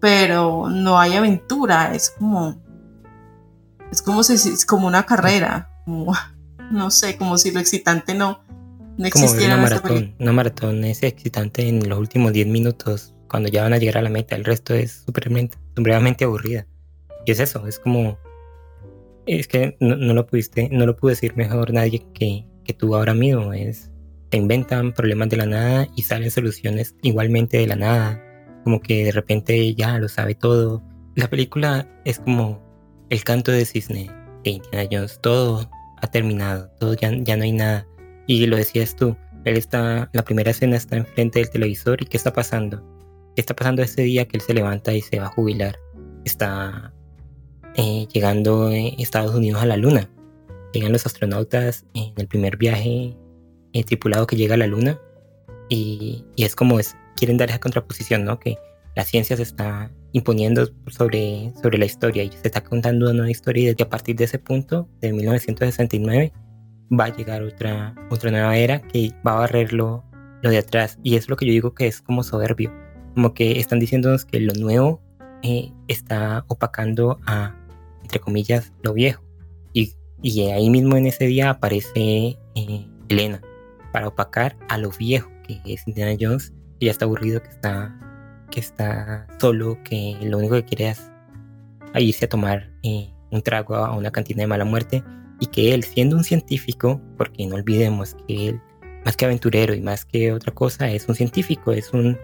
pero 0.00 0.68
no 0.68 0.98
hay 0.98 1.14
aventura, 1.14 1.94
es 1.94 2.10
como, 2.10 2.60
es 3.92 4.02
como, 4.02 4.22
si, 4.24 4.34
es 4.34 4.66
como 4.66 4.88
una 4.88 5.06
carrera, 5.06 5.70
no 5.86 6.90
sé, 6.90 7.16
como 7.16 7.38
si 7.38 7.52
lo 7.52 7.60
excitante 7.60 8.12
no, 8.12 8.44
no 8.98 9.06
existiera. 9.06 9.54
Como 9.54 9.66
una 9.66 9.70
maratón, 9.70 10.14
una 10.18 10.32
maratón 10.32 10.84
es 10.84 11.02
excitante 11.04 11.68
en 11.68 11.88
los 11.88 11.98
últimos 11.98 12.32
10 12.32 12.48
minutos, 12.48 13.14
cuando 13.28 13.48
ya 13.48 13.62
van 13.62 13.72
a 13.72 13.78
llegar 13.78 13.98
a 13.98 14.02
la 14.02 14.10
meta, 14.10 14.34
el 14.34 14.44
resto 14.44 14.74
es 14.74 15.04
supremamente 15.06 16.24
aburrida. 16.24 16.66
Y 17.24 17.30
es 17.30 17.40
eso, 17.40 17.66
es 17.66 17.78
como 17.78 18.18
es 19.26 19.48
que 19.48 19.76
no, 19.80 19.96
lo 19.96 20.26
pudiste, 20.26 20.68
no 20.70 20.86
lo 20.86 20.96
pudo 20.96 21.10
decir 21.10 21.36
mejor 21.36 21.72
nadie 21.72 22.04
que, 22.14 22.44
que 22.64 22.72
tú 22.72 22.94
ahora 22.94 23.14
mismo. 23.14 23.52
Es, 23.52 23.90
te 24.30 24.38
inventan 24.38 24.92
problemas 24.92 25.28
de 25.28 25.36
la 25.36 25.46
nada 25.46 25.88
y 25.96 26.02
salen 26.02 26.30
soluciones 26.30 26.94
igualmente 27.02 27.58
de 27.58 27.66
la 27.66 27.76
nada. 27.76 28.22
Como 28.64 28.80
que 28.80 29.04
de 29.04 29.12
repente 29.12 29.74
ya 29.74 29.98
lo 29.98 30.08
sabe 30.08 30.34
todo. 30.34 30.82
La 31.14 31.28
película 31.28 31.88
es 32.04 32.18
como 32.18 32.62
el 33.10 33.22
canto 33.24 33.52
de 33.52 33.64
cisne 33.64 34.10
de 34.42 34.50
Indiana 34.50 34.88
Jones. 34.90 35.18
Todo 35.22 35.70
ha 36.00 36.06
terminado, 36.08 36.70
todo 36.78 36.94
ya, 36.94 37.12
ya 37.12 37.36
no 37.36 37.44
hay 37.44 37.52
nada. 37.52 37.86
Y 38.26 38.46
lo 38.46 38.56
decías 38.56 38.96
tú, 38.96 39.16
él 39.44 39.56
está, 39.56 40.08
la 40.12 40.24
primera 40.24 40.50
escena 40.50 40.76
está 40.76 40.96
enfrente 40.96 41.38
del 41.38 41.50
televisor 41.50 42.02
y 42.02 42.06
¿qué 42.06 42.16
está 42.16 42.32
pasando? 42.32 42.82
¿Qué 43.34 43.40
está 43.40 43.54
pasando 43.54 43.82
ese 43.82 44.02
día 44.02 44.26
que 44.26 44.38
él 44.38 44.42
se 44.42 44.54
levanta 44.54 44.92
y 44.94 45.02
se 45.02 45.18
va 45.18 45.26
a 45.26 45.30
jubilar? 45.30 45.78
Está 46.24 46.94
eh, 47.76 48.06
llegando 48.12 48.70
Estados 48.70 49.34
Unidos 49.34 49.62
a 49.62 49.66
la 49.66 49.76
Luna. 49.76 50.08
Llegan 50.72 50.92
los 50.92 51.06
astronautas 51.06 51.84
en 51.94 52.12
el 52.16 52.26
primer 52.26 52.56
viaje 52.56 53.16
eh, 53.72 53.84
tripulado 53.84 54.26
que 54.26 54.36
llega 54.36 54.54
a 54.54 54.58
la 54.58 54.66
Luna 54.66 55.00
y, 55.68 56.24
es 56.36 56.54
como 56.54 56.78
es, 56.78 56.96
quieren 57.16 57.36
dar 57.36 57.50
esa 57.50 57.58
contraposición, 57.58 58.24
¿no? 58.24 58.38
Que 58.38 58.56
la 58.94 59.04
ciencia 59.04 59.36
se 59.36 59.42
está 59.42 59.90
imponiendo 60.12 60.68
sobre, 60.86 61.52
sobre 61.60 61.78
la 61.78 61.84
historia 61.84 62.22
y 62.22 62.30
se 62.30 62.46
está 62.46 62.62
contando 62.62 63.06
una 63.06 63.14
nueva 63.14 63.30
historia 63.30 63.64
y 63.64 63.66
desde 63.66 63.84
a 63.84 63.88
partir 63.88 64.16
de 64.16 64.24
ese 64.24 64.38
punto, 64.38 64.88
de 65.00 65.12
1969, 65.12 66.32
va 66.92 67.06
a 67.06 67.16
llegar 67.16 67.42
otra, 67.42 67.94
otra 68.10 68.30
nueva 68.30 68.56
era 68.56 68.80
que 68.80 69.12
va 69.26 69.32
a 69.32 69.40
barrer 69.40 69.72
lo, 69.72 70.04
lo 70.42 70.50
de 70.50 70.58
atrás. 70.58 70.98
Y 71.02 71.16
es 71.16 71.28
lo 71.28 71.36
que 71.36 71.46
yo 71.46 71.52
digo 71.52 71.74
que 71.74 71.86
es 71.86 72.00
como 72.00 72.22
soberbio. 72.22 72.72
Como 73.14 73.34
que 73.34 73.58
están 73.58 73.80
diciéndonos 73.80 74.24
que 74.24 74.38
lo 74.40 74.52
nuevo 74.54 75.00
eh, 75.42 75.72
está 75.88 76.44
opacando 76.48 77.18
a, 77.26 77.54
entre 78.04 78.20
comillas, 78.20 78.72
lo 78.82 78.92
viejo. 78.94 79.24
Y 79.72 79.92
Y 80.22 80.48
ahí 80.48 80.70
mismo 80.70 80.96
en 80.96 81.06
ese 81.06 81.26
día 81.26 81.50
aparece 81.50 82.38
eh, 82.54 82.86
Elena 83.08 83.42
para 83.92 84.08
opacar 84.08 84.56
a 84.68 84.78
lo 84.78 84.90
viejo 84.90 85.30
que 85.46 85.60
es 85.66 85.86
Indiana 85.86 86.16
Jones, 86.18 86.52
que 86.80 86.86
ya 86.86 86.92
está 86.92 87.04
aburrido, 87.04 87.42
que 87.42 87.50
está, 87.50 87.94
que 88.50 88.60
está 88.60 89.26
solo, 89.38 89.78
que 89.84 90.16
lo 90.22 90.38
único 90.38 90.54
que 90.54 90.64
quiere 90.64 90.90
es 90.90 91.10
irse 91.96 92.24
a 92.24 92.28
tomar 92.28 92.70
eh, 92.82 93.12
un 93.30 93.42
trago 93.42 93.76
a 93.76 93.94
una 93.96 94.10
cantina 94.10 94.42
de 94.42 94.46
mala 94.46 94.64
muerte 94.64 95.04
y 95.40 95.46
que 95.46 95.74
él, 95.74 95.84
siendo 95.84 96.16
un 96.16 96.24
científico, 96.24 97.00
porque 97.16 97.46
no 97.46 97.56
olvidemos 97.56 98.16
que 98.26 98.48
él, 98.48 98.60
más 99.04 99.16
que 99.16 99.26
aventurero 99.26 99.74
y 99.74 99.80
más 99.80 100.04
que 100.04 100.32
otra 100.32 100.52
cosa, 100.52 100.90
es 100.90 101.08
un 101.08 101.14
científico, 101.14 101.72
es 101.72 101.92
un, 101.92 102.18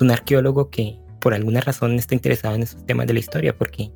un 0.00 0.10
arqueólogo 0.10 0.70
que 0.70 0.98
por 1.20 1.34
alguna 1.34 1.60
razón 1.60 1.94
está 1.94 2.14
interesado 2.14 2.54
en 2.54 2.62
esos 2.62 2.84
temas 2.84 3.06
de 3.06 3.14
la 3.14 3.20
historia, 3.20 3.56
porque 3.56 3.90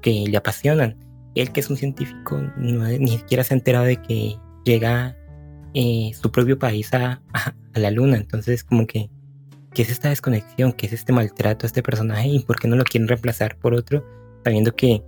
que 0.00 0.24
le 0.28 0.36
apasionan. 0.36 0.96
Él 1.34 1.52
que 1.52 1.60
es 1.60 1.68
un 1.68 1.76
científico 1.76 2.40
ni 2.56 3.18
siquiera 3.18 3.44
se 3.44 3.54
ha 3.54 3.56
enterado 3.58 3.84
de 3.84 3.96
que 3.96 4.36
llega 4.64 5.16
eh, 5.74 6.12
su 6.20 6.30
propio 6.32 6.58
país 6.58 6.92
a, 6.94 7.20
la 7.74 7.90
luna. 7.90 8.16
Entonces 8.16 8.64
como 8.64 8.86
que, 8.86 9.10
¿qué 9.74 9.82
es 9.82 9.90
esta 9.90 10.08
desconexión? 10.08 10.72
¿Qué 10.72 10.86
es 10.86 10.94
este 10.94 11.12
maltrato 11.12 11.66
a 11.66 11.68
este 11.68 11.82
personaje? 11.82 12.28
¿Y 12.28 12.38
por 12.40 12.58
qué 12.58 12.66
no 12.66 12.76
lo 12.76 12.84
quieren 12.84 13.08
reemplazar 13.08 13.58
por 13.58 13.74
otro? 13.74 14.02
Sabiendo 14.42 14.74
que 14.74 15.02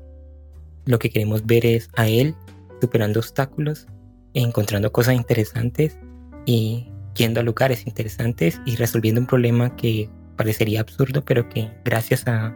lo 0.84 0.98
que 0.98 1.08
queremos 1.08 1.46
ver 1.46 1.64
es 1.64 1.88
a 1.96 2.06
él 2.06 2.34
superando 2.82 3.20
obstáculos, 3.20 3.86
encontrando 4.34 4.92
cosas 4.92 5.14
interesantes 5.14 5.98
y 6.44 6.86
yendo 7.14 7.40
a 7.40 7.42
lugares 7.42 7.86
interesantes 7.86 8.60
y 8.66 8.76
resolviendo 8.76 9.22
un 9.22 9.26
problema 9.26 9.74
que 9.74 10.10
parecería 10.36 10.80
absurdo, 10.80 11.24
pero 11.24 11.48
que 11.48 11.70
gracias 11.84 12.28
a, 12.28 12.54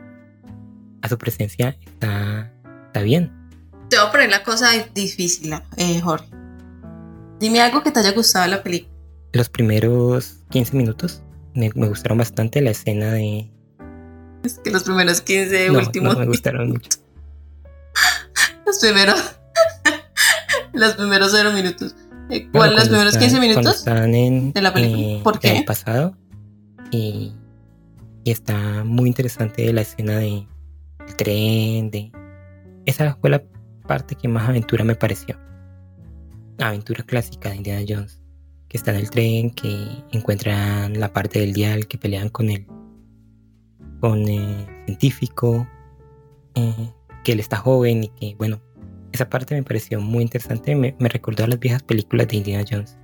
a 1.02 1.08
su 1.08 1.18
presencia 1.18 1.76
está, 1.84 2.52
está 2.86 3.02
bien. 3.02 3.30
Te 3.90 3.98
voy 3.98 4.06
a 4.06 4.10
poner 4.10 4.30
la 4.30 4.42
cosa 4.42 4.70
difícil, 4.94 5.52
eh, 5.76 6.00
Jorge. 6.00 6.28
Dime 7.38 7.60
algo 7.60 7.82
que 7.82 7.90
te 7.90 8.00
haya 8.00 8.12
gustado 8.12 8.44
de 8.44 8.50
la 8.52 8.62
película. 8.62 8.92
Los 9.32 9.48
primeros 9.48 10.38
15 10.50 10.76
minutos 10.76 11.22
me, 11.54 11.68
gustaron 11.70 12.18
bastante 12.18 12.62
la 12.62 12.70
escena 12.70 13.12
de... 13.12 13.50
Es 14.44 14.58
que 14.60 14.70
los 14.70 14.84
primeros 14.84 15.20
15 15.20 15.70
últimos... 15.70 16.14
No 16.14 16.20
me 16.20 16.26
gustaron 16.26 16.70
mucho. 16.70 16.90
los 18.66 18.78
primeros... 18.78 19.36
los 20.72 20.94
primeros 20.94 21.32
0 21.32 21.52
minutos. 21.52 21.94
Eh, 22.30 22.48
¿Cuál? 22.50 22.74
los 22.74 22.88
primeros 22.88 23.16
15 23.16 23.40
minutos 23.40 23.76
están 23.76 24.14
en, 24.14 24.52
de 24.52 24.62
la 24.62 24.72
película. 24.72 25.02
Eh, 25.02 25.20
¿Por 25.22 25.38
qué? 25.38 25.50
En 25.50 25.56
el 25.56 25.64
pasado. 25.64 26.16
Y, 26.90 27.32
y 28.24 28.30
está 28.30 28.84
muy 28.84 29.08
interesante 29.08 29.70
la 29.72 29.82
escena 29.82 30.18
de 30.18 30.46
el 31.12 31.16
tren, 31.16 31.90
de... 31.90 32.10
Esa 32.86 33.16
fue 33.20 33.30
la 33.30 33.42
parte 33.86 34.14
que 34.14 34.28
más 34.28 34.48
aventura 34.48 34.84
me 34.84 34.94
pareció. 34.94 35.38
Aventura 36.58 37.04
clásica 37.04 37.50
de 37.50 37.56
Indiana 37.56 37.84
Jones, 37.86 38.20
que 38.68 38.76
está 38.76 38.92
en 38.92 38.98
el 38.98 39.10
tren, 39.10 39.50
que 39.50 39.86
encuentran 40.12 40.98
la 40.98 41.12
parte 41.12 41.40
del 41.40 41.52
dial, 41.52 41.86
que 41.86 41.98
pelean 41.98 42.28
con 42.28 42.50
el, 42.50 42.66
con 44.00 44.28
el 44.28 44.66
científico, 44.86 45.66
eh, 46.54 46.90
que 47.24 47.32
él 47.32 47.40
está 47.40 47.56
joven 47.56 48.04
y 48.04 48.08
que, 48.08 48.34
bueno, 48.36 48.60
esa 49.12 49.28
parte 49.28 49.54
me 49.54 49.62
pareció 49.62 50.00
muy 50.00 50.22
interesante, 50.22 50.74
me, 50.74 50.94
recordó 51.00 51.44
a 51.44 51.48
las 51.48 51.60
viejas 51.60 51.82
películas 51.82 52.28
de 52.28 52.36
Indiana 52.36 52.64
Jones, 52.68 52.98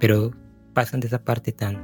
pero 0.00 0.30
pasan 0.72 1.00
de 1.00 1.08
esa 1.08 1.22
parte 1.22 1.52
tan, 1.52 1.76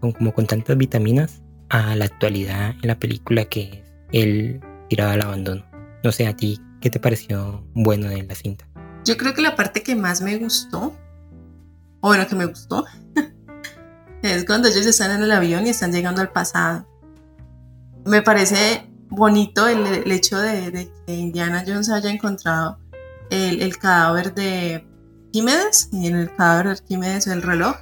con, 0.00 0.12
como 0.12 0.32
con 0.34 0.46
tantas 0.46 0.76
vitaminas, 0.76 1.42
a 1.70 1.96
la 1.96 2.04
actualidad 2.04 2.74
en 2.82 2.88
la 2.88 2.98
película 2.98 3.46
que 3.46 3.83
él 4.14 4.60
tirado 4.88 5.10
al 5.10 5.22
abandono. 5.22 5.64
No 6.02 6.12
sé, 6.12 6.26
a 6.26 6.36
ti, 6.36 6.60
¿qué 6.80 6.88
te 6.88 7.00
pareció 7.00 7.66
bueno 7.74 8.08
de 8.08 8.22
la 8.22 8.34
cinta? 8.34 8.66
Yo 9.04 9.16
creo 9.16 9.34
que 9.34 9.42
la 9.42 9.56
parte 9.56 9.82
que 9.82 9.96
más 9.96 10.22
me 10.22 10.38
gustó, 10.38 10.94
o 12.00 12.08
bueno, 12.08 12.26
que 12.26 12.36
me 12.36 12.46
gustó, 12.46 12.84
es 14.22 14.44
cuando 14.44 14.68
ellos 14.68 14.86
están 14.86 15.10
en 15.10 15.22
el 15.22 15.32
avión 15.32 15.66
y 15.66 15.70
están 15.70 15.92
llegando 15.92 16.20
al 16.20 16.30
pasado. 16.30 16.86
Me 18.04 18.22
parece 18.22 18.88
bonito 19.08 19.66
el, 19.66 20.10
hecho 20.10 20.38
de, 20.38 20.90
que 21.06 21.12
Indiana 21.12 21.64
Jones 21.66 21.90
haya 21.90 22.10
encontrado 22.10 22.78
el, 23.30 23.76
cadáver 23.78 24.34
de 24.34 24.86
Arquímedes, 25.26 25.88
y 25.92 26.06
en 26.06 26.16
el 26.16 26.34
cadáver 26.34 26.66
de 26.66 26.72
Arquímedes 26.72 27.26
el 27.26 27.42
reloj, 27.42 27.76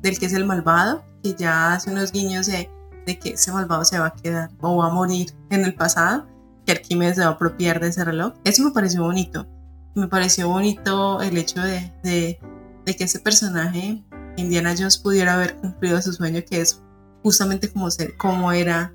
del 0.00 0.18
que 0.18 0.26
es 0.26 0.32
el 0.32 0.44
malvado, 0.44 1.04
que 1.22 1.34
ya 1.34 1.72
hace 1.72 1.90
unos 1.90 2.12
guiños 2.12 2.46
de, 2.46 2.70
de 3.06 3.18
que 3.18 3.30
ese 3.30 3.52
malvado 3.52 3.84
se 3.84 3.98
va 3.98 4.06
a 4.06 4.14
quedar 4.14 4.50
o 4.60 4.76
va 4.76 4.86
a 4.86 4.90
morir 4.90 5.34
en 5.50 5.64
el 5.64 5.74
pasado, 5.74 6.26
que 6.64 6.72
Arquímedes 6.72 7.16
se 7.16 7.22
va 7.22 7.28
a 7.28 7.32
apropiar 7.32 7.80
de 7.80 7.88
ese 7.88 8.04
reloj. 8.04 8.34
Eso 8.44 8.62
me 8.64 8.70
pareció 8.70 9.02
bonito 9.02 9.46
me 9.94 10.08
pareció 10.08 10.48
bonito 10.48 11.20
el 11.20 11.36
hecho 11.36 11.60
de, 11.60 11.92
de, 12.02 12.96
que 12.96 13.04
ese 13.04 13.20
personaje, 13.20 14.02
Indiana 14.36 14.74
Jones, 14.76 14.98
pudiera 14.98 15.34
haber 15.34 15.56
cumplido 15.56 16.00
su 16.00 16.12
sueño, 16.12 16.42
que 16.48 16.60
es 16.60 16.82
justamente 17.22 17.70
como, 17.70 17.90
ser, 17.90 18.16
como, 18.16 18.52
era, 18.52 18.92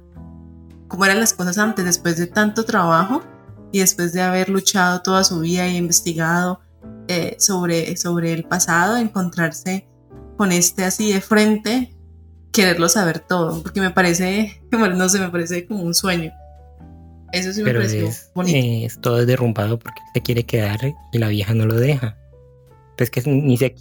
como 0.88 1.06
eran 1.06 1.20
las 1.20 1.34
cosas 1.34 1.58
antes, 1.58 1.86
después 1.86 2.18
de 2.18 2.28
tanto 2.28 2.66
trabajo 2.66 3.22
y 3.72 3.80
después 3.80 4.14
de 4.14 4.22
haber 4.22 4.50
luchado 4.50 5.02
toda 5.02 5.24
su 5.24 5.40
vida 5.40 5.68
y 5.68 5.78
investigado 5.78 6.62
eh, 7.08 7.36
sobre, 7.40 7.96
sobre 7.98 8.34
el 8.34 8.44
pasado, 8.44 8.98
encontrarse 8.98 9.88
con 10.38 10.52
este 10.52 10.84
así 10.84 11.14
de 11.14 11.22
frente, 11.22 11.96
quererlo 12.52 12.90
saber 12.90 13.20
todo, 13.20 13.62
porque 13.64 13.82
me 13.82 13.92
parece, 13.92 14.62
no 14.72 15.10
sé, 15.10 15.20
me 15.20 15.30
parece 15.30 15.66
como 15.66 15.84
un 15.84 15.94
sueño. 15.94 16.32
Eso 17.34 17.52
sí 17.52 17.60
me 17.60 17.66
Pero 17.66 17.80
pareció 17.80 18.08
es, 18.08 18.32
bonito. 18.34 18.58
es 18.86 19.02
todo 19.02 19.26
derrumbado 19.26 19.78
porque 19.78 20.00
se 20.14 20.22
quiere 20.22 20.46
quedar 20.46 20.80
y 21.12 21.18
la 21.18 21.28
vieja 21.28 21.54
no 21.54 21.66
lo 21.66 21.76
deja. 21.76 22.18
Pues 22.98 23.10
que 23.10 23.22
ni, 23.30 23.58
se, 23.58 23.76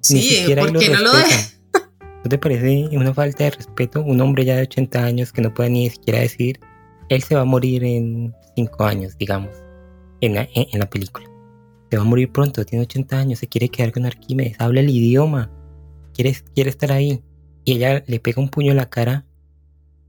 sí, 0.00 0.46
¿por 0.56 0.78
qué 0.78 0.90
no 0.90 1.00
lo 1.00 1.12
deja? 1.12 1.50
¿No 2.24 2.28
te 2.28 2.38
parece 2.38 2.88
una 2.96 3.12
falta 3.12 3.44
de 3.44 3.50
respeto? 3.50 4.02
Un 4.02 4.20
hombre 4.20 4.44
ya 4.44 4.56
de 4.56 4.62
80 4.62 5.04
años 5.04 5.32
que 5.32 5.42
no 5.42 5.52
puede 5.52 5.70
ni 5.70 5.90
siquiera 5.90 6.20
decir, 6.20 6.60
él 7.08 7.22
se 7.22 7.34
va 7.34 7.42
a 7.42 7.44
morir 7.44 7.84
en 7.84 8.34
5 8.56 8.84
años, 8.84 9.16
digamos, 9.18 9.50
en 10.20 10.34
la, 10.34 10.48
en, 10.54 10.78
la 10.78 10.88
película. 10.88 11.28
Se 11.90 11.96
va 11.96 12.02
a 12.02 12.06
morir 12.06 12.32
pronto, 12.32 12.64
tiene 12.64 12.84
80 12.84 13.18
años, 13.18 13.38
se 13.38 13.46
quiere 13.46 13.68
quedar 13.68 13.92
con 13.92 14.06
Arquímedes, 14.06 14.56
habla 14.58 14.80
el 14.80 14.90
idioma, 14.90 15.50
quiere, 16.14 16.36
quiere 16.54 16.70
estar 16.70 16.90
ahí. 16.90 17.22
Y 17.66 17.74
ella 17.74 18.02
le 18.06 18.20
pega 18.20 18.40
un 18.40 18.48
puño 18.48 18.70
en 18.70 18.78
la 18.78 18.88
cara 18.88 19.26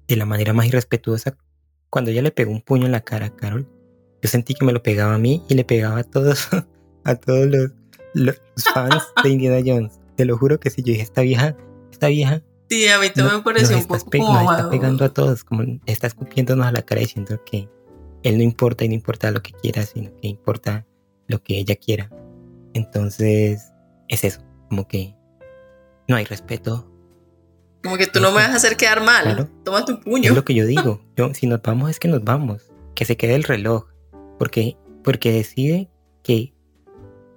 de 0.08 0.16
la 0.16 0.26
manera 0.26 0.54
más 0.54 0.68
irrespetuosa 0.68 1.36
cuando 1.90 2.12
ella 2.12 2.22
le 2.22 2.32
pegó 2.32 2.52
un 2.52 2.62
puño 2.62 2.86
en 2.86 2.92
la 2.92 3.02
cara 3.02 3.28
a 3.28 3.36
Carol, 3.36 3.68
yo 4.22 4.30
sentí 4.30 4.54
que 4.54 4.66
me 4.66 4.74
lo 4.74 4.84
pegaba 4.84 5.16
a 5.16 5.18
mí 5.18 5.44
y 5.48 5.56
le 5.56 5.64
pegaba 5.64 6.00
a 6.00 6.04
todos, 6.04 6.48
a 7.04 7.16
todos 7.16 7.48
los, 7.48 7.72
los 8.14 8.36
fans 8.74 9.04
de 9.24 9.30
Indiana 9.30 9.62
Jones. 9.66 10.00
Te 10.16 10.26
lo 10.26 10.38
juro 10.38 10.60
que 10.60 10.70
si 10.70 10.82
yo 10.82 10.92
dije, 10.92 11.04
esta 11.04 11.22
vieja, 11.22 11.56
esta 11.92 12.08
vieja. 12.08 12.42
Sí, 12.70 12.88
a 12.88 13.00
mí 13.00 13.10
también 13.10 13.38
me 13.38 13.44
pareció 13.44 13.78
un 13.78 13.86
poco 13.86 14.06
como 14.10 14.34
Nos 14.34 14.52
está 14.52 14.70
pegando 14.70 15.06
a 15.06 15.10
todos, 15.10 15.44
como 15.44 15.64
está 15.86 16.08
escupiéndonos 16.08 16.66
a 16.66 16.72
la 16.72 16.82
cara 16.82 17.02
diciendo 17.02 17.42
que 17.46 17.70
él 18.24 18.38
no 18.38 18.44
importa 18.44 18.84
y 18.84 18.90
no 18.90 18.96
importa 18.96 19.32
lo 19.32 19.42
que 19.42 19.54
quiera, 19.54 19.84
sino 19.84 20.12
que 20.18 20.28
importa 20.28 20.86
lo 21.28 21.42
que 21.42 21.58
ella 21.60 21.76
quiera. 21.76 22.10
Entonces, 22.74 23.72
es 24.10 24.24
eso, 24.24 24.42
como 24.70 24.88
que 24.88 25.16
no 26.08 26.16
hay 26.16 26.26
respeto 26.26 26.92
como 27.84 27.98
que 27.98 28.08
tú 28.08 28.20
no 28.20 28.32
me 28.32 28.38
vas 28.38 28.50
a 28.50 28.56
hacer 28.56 28.76
quedar 28.78 29.04
mal. 29.04 29.50
Toma 29.64 29.86
tu 29.86 30.00
puño. 30.00 30.30
Es 30.30 30.36
lo 30.36 30.44
que 30.44 30.54
yo 30.54 30.66
digo. 30.66 31.02
Yo, 31.16 31.34
si 31.34 31.48
nos 31.48 31.62
vamos, 31.62 31.90
es 31.90 32.00
que 32.00 32.08
nos 32.08 32.24
vamos. 32.24 32.72
Que 32.96 33.06
se 33.06 33.18
quede 33.18 33.36
el 33.36 33.44
reloj. 33.44 33.86
Porque, 34.38 34.78
porque 35.04 35.32
decide 35.32 35.90
que 36.24 36.54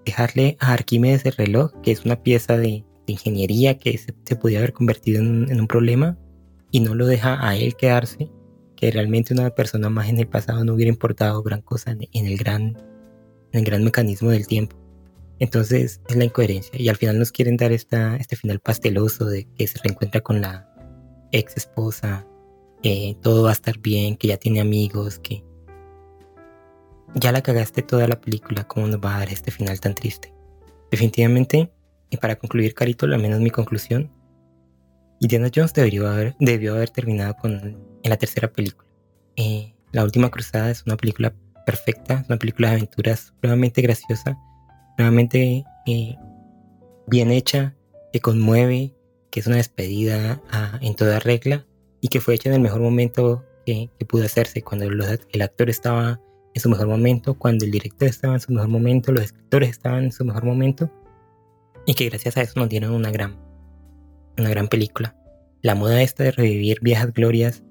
dejarle 0.04 0.56
a 0.60 0.72
Arquímedes 0.72 1.24
el 1.24 1.32
reloj, 1.32 1.72
que 1.82 1.92
es 1.92 2.04
una 2.04 2.22
pieza 2.22 2.56
de, 2.56 2.84
ingeniería 3.06 3.76
que 3.76 3.98
se, 3.98 4.14
se, 4.24 4.36
podía 4.36 4.58
haber 4.58 4.72
convertido 4.72 5.20
en, 5.20 5.60
un 5.60 5.66
problema, 5.66 6.16
y 6.70 6.78
no 6.78 6.94
lo 6.94 7.06
deja 7.06 7.44
a 7.44 7.56
él 7.56 7.74
quedarse, 7.74 8.30
que 8.76 8.90
realmente 8.90 9.34
una 9.34 9.50
persona 9.50 9.90
más 9.90 10.08
en 10.08 10.18
el 10.18 10.28
pasado 10.28 10.64
no 10.64 10.74
hubiera 10.74 10.90
importado 10.90 11.42
gran 11.42 11.60
cosa 11.60 11.90
en, 11.90 12.26
el, 12.26 12.36
gran, 12.36 12.76
en 13.52 13.58
el 13.58 13.64
gran 13.64 13.82
mecanismo 13.82 14.30
del 14.30 14.46
tiempo. 14.46 14.76
Entonces 15.40 16.00
es 16.06 16.16
la 16.16 16.24
incoherencia. 16.24 16.80
Y 16.80 16.88
al 16.88 16.96
final 16.96 17.18
nos 17.18 17.32
quieren 17.32 17.56
dar 17.56 17.72
esta, 17.72 18.16
este 18.16 18.36
final 18.36 18.60
pasteloso 18.60 19.24
de 19.24 19.48
que 19.56 19.66
se 19.66 19.78
reencuentra 19.82 20.20
con 20.20 20.40
la 20.40 20.68
ex 21.32 21.56
esposa, 21.56 22.26
que 22.82 23.16
todo 23.22 23.44
va 23.44 23.50
a 23.50 23.54
estar 23.54 23.78
bien, 23.78 24.16
que 24.16 24.28
ya 24.28 24.36
tiene 24.36 24.60
amigos, 24.60 25.18
que 25.18 25.42
ya 27.14 27.32
la 27.32 27.42
cagaste 27.42 27.82
toda 27.82 28.06
la 28.06 28.20
película, 28.20 28.64
¿cómo 28.64 28.86
nos 28.86 29.00
va 29.00 29.16
a 29.16 29.18
dar 29.20 29.30
este 29.30 29.50
final 29.50 29.80
tan 29.80 29.94
triste? 29.94 30.32
Definitivamente, 30.90 31.72
y 32.10 32.16
para 32.18 32.36
concluir, 32.36 32.74
Carito, 32.74 33.06
al 33.06 33.18
menos 33.18 33.40
mi 33.40 33.50
conclusión, 33.50 34.12
Indiana 35.20 35.50
Jones 35.54 35.72
debió 35.74 36.08
haber, 36.08 36.36
debió 36.38 36.74
haber 36.74 36.90
terminado 36.90 37.34
con, 37.34 37.52
en 38.02 38.10
la 38.10 38.16
tercera 38.16 38.52
película. 38.52 38.88
Eh, 39.36 39.74
la 39.92 40.04
última 40.04 40.30
cruzada 40.30 40.70
es 40.70 40.84
una 40.86 40.96
película 40.96 41.34
perfecta, 41.66 42.20
es 42.20 42.28
una 42.28 42.38
película 42.38 42.68
de 42.70 42.76
aventuras 42.76 43.20
supremamente 43.20 43.82
graciosa 43.82 44.38
nuevamente 45.00 45.64
eh, 45.86 46.16
bien 47.06 47.30
hecha, 47.30 47.74
que 48.12 48.20
conmueve, 48.20 48.94
que 49.30 49.40
es 49.40 49.46
una 49.46 49.56
despedida 49.56 50.42
ah, 50.50 50.78
en 50.82 50.94
toda 50.94 51.18
regla 51.20 51.66
y 52.02 52.08
que 52.08 52.20
fue 52.20 52.34
hecha 52.34 52.50
en 52.50 52.56
el 52.56 52.60
mejor 52.60 52.80
momento 52.80 53.44
que, 53.64 53.88
pudo 54.08 54.24
hacerse, 54.24 54.62
cuando 54.62 54.86
el 54.86 55.42
actor 55.42 55.70
estaba 55.70 56.20
en 56.54 56.60
su 56.60 56.68
mejor 56.68 56.88
momento, 56.88 57.34
cuando 57.34 57.64
el 57.64 57.70
director 57.70 58.08
estaba 58.08 58.34
en 58.34 58.40
su 58.40 58.52
mejor 58.52 58.68
momento, 58.68 59.12
los 59.12 59.24
escritores 59.24 59.70
estaban 59.70 60.04
en 60.04 60.12
su 60.12 60.24
mejor 60.24 60.44
momento, 60.44 60.90
y 61.86 61.94
que 61.94 62.08
gracias 62.08 62.36
a 62.36 62.42
eso 62.42 62.58
nos 62.60 62.68
dieron 62.68 62.92
una 62.92 63.10
gran, 63.10 63.38
una 64.36 64.50
gran 64.50 64.68
película. 64.68 65.16
La 65.62 65.74
moda 65.74 66.02
esta 66.02 66.24
de 66.24 66.32
revivir 66.32 66.80
viejas 66.82 67.12
glorias, 67.12 67.62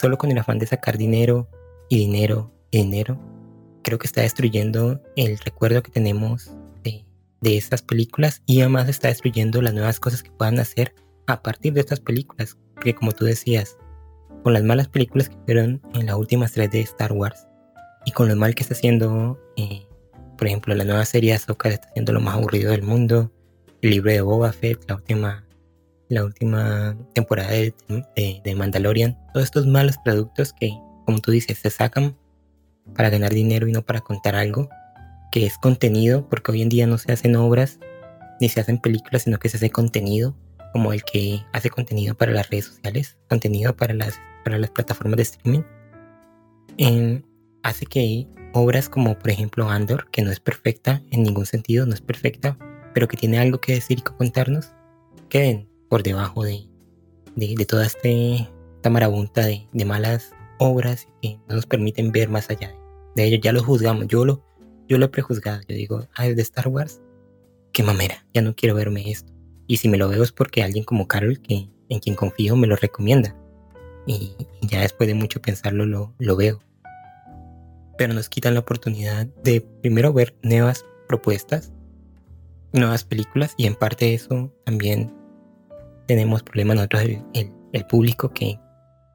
solo 0.00 0.18
con 0.18 0.32
el 0.32 0.38
afán 0.38 0.58
de 0.58 0.66
sacar 0.66 0.96
dinero 0.96 1.48
y 1.88 1.98
dinero 1.98 2.52
y 2.70 2.78
dinero, 2.78 3.20
creo 3.88 3.98
que 3.98 4.06
está 4.06 4.20
destruyendo 4.20 5.00
el 5.16 5.38
recuerdo 5.38 5.82
que 5.82 5.90
tenemos 5.90 6.50
de, 6.84 7.06
de 7.40 7.56
estas 7.56 7.80
películas 7.80 8.42
y 8.44 8.60
además 8.60 8.86
está 8.86 9.08
destruyendo 9.08 9.62
las 9.62 9.72
nuevas 9.72 9.98
cosas 9.98 10.22
que 10.22 10.30
puedan 10.30 10.58
hacer 10.58 10.94
a 11.26 11.42
partir 11.42 11.72
de 11.72 11.80
estas 11.80 11.98
películas, 11.98 12.58
que 12.82 12.94
como 12.94 13.12
tú 13.12 13.24
decías, 13.24 13.78
con 14.42 14.52
las 14.52 14.62
malas 14.62 14.88
películas 14.88 15.30
que 15.30 15.38
fueron 15.46 15.80
en 15.94 16.04
las 16.04 16.16
últimas 16.16 16.52
tres 16.52 16.70
de 16.70 16.80
Star 16.82 17.14
Wars 17.14 17.48
y 18.04 18.12
con 18.12 18.28
lo 18.28 18.36
mal 18.36 18.54
que 18.54 18.62
está 18.62 18.74
haciendo, 18.74 19.40
eh, 19.56 19.86
por 20.36 20.48
ejemplo, 20.48 20.74
la 20.74 20.84
nueva 20.84 21.06
serie 21.06 21.30
de 21.30 21.36
Ahsoka 21.36 21.70
está 21.70 21.88
haciendo 21.88 22.12
lo 22.12 22.20
más 22.20 22.34
aburrido 22.34 22.72
del 22.72 22.82
mundo, 22.82 23.32
el 23.80 23.88
libro 23.88 24.10
de 24.10 24.20
Boba 24.20 24.52
Fett, 24.52 24.84
la 24.86 24.96
última, 24.96 25.46
la 26.10 26.26
última 26.26 26.94
temporada 27.14 27.52
de, 27.52 27.72
de, 28.44 28.54
Mandalorian, 28.54 29.16
todos 29.32 29.46
estos 29.46 29.66
malos 29.66 29.96
productos 30.04 30.52
que, 30.52 30.78
como 31.06 31.20
tú 31.20 31.30
dices, 31.30 31.56
se 31.56 31.70
sacan 31.70 32.14
para 32.94 33.10
ganar 33.10 33.32
dinero 33.32 33.68
y 33.68 33.72
no 33.72 33.82
para 33.82 34.00
contar 34.00 34.34
algo, 34.34 34.68
que 35.30 35.46
es 35.46 35.58
contenido, 35.58 36.28
porque 36.28 36.52
hoy 36.52 36.62
en 36.62 36.68
día 36.68 36.86
no 36.86 36.98
se 36.98 37.12
hacen 37.12 37.36
obras 37.36 37.78
ni 38.40 38.48
se 38.48 38.60
hacen 38.60 38.78
películas, 38.78 39.22
sino 39.22 39.38
que 39.38 39.48
se 39.48 39.56
hace 39.56 39.70
contenido 39.70 40.36
como 40.72 40.92
el 40.92 41.02
que 41.02 41.44
hace 41.52 41.70
contenido 41.70 42.14
para 42.14 42.32
las 42.32 42.50
redes 42.50 42.66
sociales, 42.66 43.18
contenido 43.28 43.74
para 43.76 43.94
las, 43.94 44.20
para 44.44 44.58
las 44.58 44.70
plataformas 44.70 45.16
de 45.16 45.22
streaming, 45.22 45.62
hace 47.62 47.86
que 47.86 48.26
obras 48.52 48.88
como 48.88 49.18
por 49.18 49.30
ejemplo 49.30 49.68
Andor, 49.68 50.10
que 50.10 50.22
no 50.22 50.30
es 50.30 50.40
perfecta 50.40 51.02
en 51.10 51.22
ningún 51.22 51.46
sentido, 51.46 51.86
no 51.86 51.94
es 51.94 52.00
perfecta, 52.00 52.58
pero 52.94 53.08
que 53.08 53.16
tiene 53.16 53.38
algo 53.38 53.60
que 53.60 53.74
decir 53.74 53.98
y 53.98 54.02
que 54.02 54.12
contarnos, 54.12 54.72
queden 55.28 55.68
por 55.88 56.02
debajo 56.02 56.44
de, 56.44 56.66
de, 57.36 57.66
toda 57.66 57.86
este, 57.86 58.48
esta 58.76 58.90
marabunta 58.90 59.46
de, 59.46 59.66
malas 59.84 60.32
obras 60.58 61.08
que 61.22 61.38
no 61.48 61.56
nos 61.56 61.66
permiten 61.66 62.12
ver 62.12 62.28
más 62.28 62.50
allá 62.50 62.74
de, 63.22 63.26
ello. 63.28 63.38
Ya 63.42 63.52
lo 63.52 63.62
juzgamos, 63.62 64.06
yo 64.08 64.24
lo, 64.24 64.44
yo 64.88 64.98
lo 64.98 65.06
he 65.06 65.08
prejuzgado, 65.08 65.60
yo 65.68 65.76
digo, 65.76 66.06
ah, 66.14 66.26
es 66.26 66.36
de 66.36 66.42
Star 66.42 66.68
Wars, 66.68 67.00
qué 67.72 67.82
mamera, 67.82 68.26
ya 68.32 68.42
no 68.42 68.54
quiero 68.54 68.74
verme 68.74 69.10
esto. 69.10 69.32
Y 69.66 69.76
si 69.76 69.88
me 69.88 69.98
lo 69.98 70.08
veo 70.08 70.22
es 70.22 70.32
porque 70.32 70.62
alguien 70.62 70.84
como 70.84 71.06
Carol, 71.06 71.40
que, 71.40 71.68
en 71.88 72.00
quien 72.00 72.16
confío, 72.16 72.56
me 72.56 72.66
lo 72.66 72.76
recomienda. 72.76 73.36
Y, 74.06 74.34
ya 74.62 74.80
después 74.80 75.06
de 75.06 75.14
mucho 75.14 75.40
pensarlo 75.40 75.84
lo, 75.84 76.14
lo 76.18 76.36
veo. 76.36 76.60
Pero 77.98 78.14
nos 78.14 78.28
quitan 78.28 78.54
la 78.54 78.60
oportunidad 78.60 79.26
de 79.44 79.60
primero 79.60 80.12
ver 80.12 80.34
nuevas 80.42 80.86
propuestas, 81.08 81.72
nuevas 82.72 83.04
películas 83.04 83.54
y 83.56 83.66
en 83.66 83.74
parte 83.74 84.06
de 84.06 84.14
eso 84.14 84.52
también 84.64 85.12
tenemos 86.06 86.42
problemas 86.42 86.76
nosotros, 86.76 87.02
el, 87.34 87.52
el, 87.72 87.86
público 87.86 88.30
que 88.30 88.58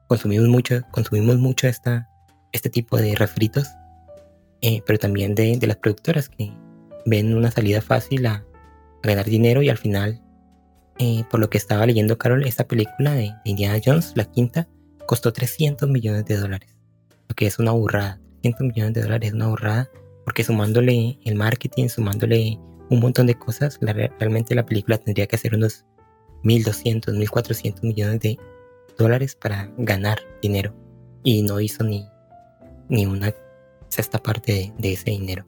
consumimos 0.06 0.48
mucho, 0.48 0.82
consumimos 0.92 1.38
mucho 1.38 1.66
esta, 1.66 2.08
este 2.52 2.70
tipo 2.70 2.96
de 2.96 3.16
refritos, 3.16 3.68
eh, 4.60 4.82
pero 4.86 4.98
también 4.98 5.34
de, 5.34 5.56
de, 5.56 5.66
las 5.66 5.76
productoras 5.76 6.28
que 6.28 6.52
ven 7.06 7.34
una 7.34 7.50
salida 7.50 7.80
fácil 7.80 8.26
a, 8.26 8.44
a 9.02 9.06
ganar 9.06 9.26
dinero 9.26 9.62
y 9.62 9.68
al 9.68 9.78
final 9.78 10.24
eh, 10.98 11.24
por 11.28 11.40
lo 11.40 11.50
que 11.50 11.58
estaba 11.58 11.86
leyendo 11.86 12.18
Carol, 12.18 12.46
esta 12.46 12.66
película 12.66 13.14
de, 13.14 13.32
Indiana 13.44 13.80
Jones, 13.84 14.12
la 14.14 14.24
quinta, 14.24 14.68
costó 15.06 15.32
300 15.32 15.88
millones 15.88 16.24
de 16.26 16.36
dólares. 16.36 16.76
Lo 17.28 17.34
que 17.34 17.46
es 17.46 17.58
una 17.58 17.72
burrada. 17.72 18.20
300 18.42 18.68
millones 18.68 18.94
de 18.94 19.02
dólares 19.02 19.28
es 19.28 19.34
una 19.34 19.48
burrada 19.48 19.90
porque 20.24 20.44
sumándole 20.44 21.18
el 21.24 21.34
marketing, 21.34 21.88
sumándole 21.88 22.58
un 22.90 23.00
montón 23.00 23.26
de 23.26 23.34
cosas, 23.34 23.78
realmente 23.80 24.54
la 24.54 24.64
película 24.64 24.98
tendría 24.98 25.26
que 25.26 25.36
hacer 25.36 25.54
unos 25.54 25.84
1.200, 26.44 27.14
1.400 27.14 27.82
millones 27.82 28.20
de 28.20 28.38
dólares 28.96 29.34
para 29.34 29.70
ganar 29.78 30.18
dinero. 30.42 30.74
Y 31.24 31.42
no 31.42 31.58
hizo 31.60 31.82
ni, 31.82 32.06
ni 32.88 33.06
una 33.06 33.34
sexta 33.94 34.22
parte 34.22 34.52
de, 34.52 34.72
de 34.78 34.92
ese 34.92 35.10
dinero. 35.10 35.46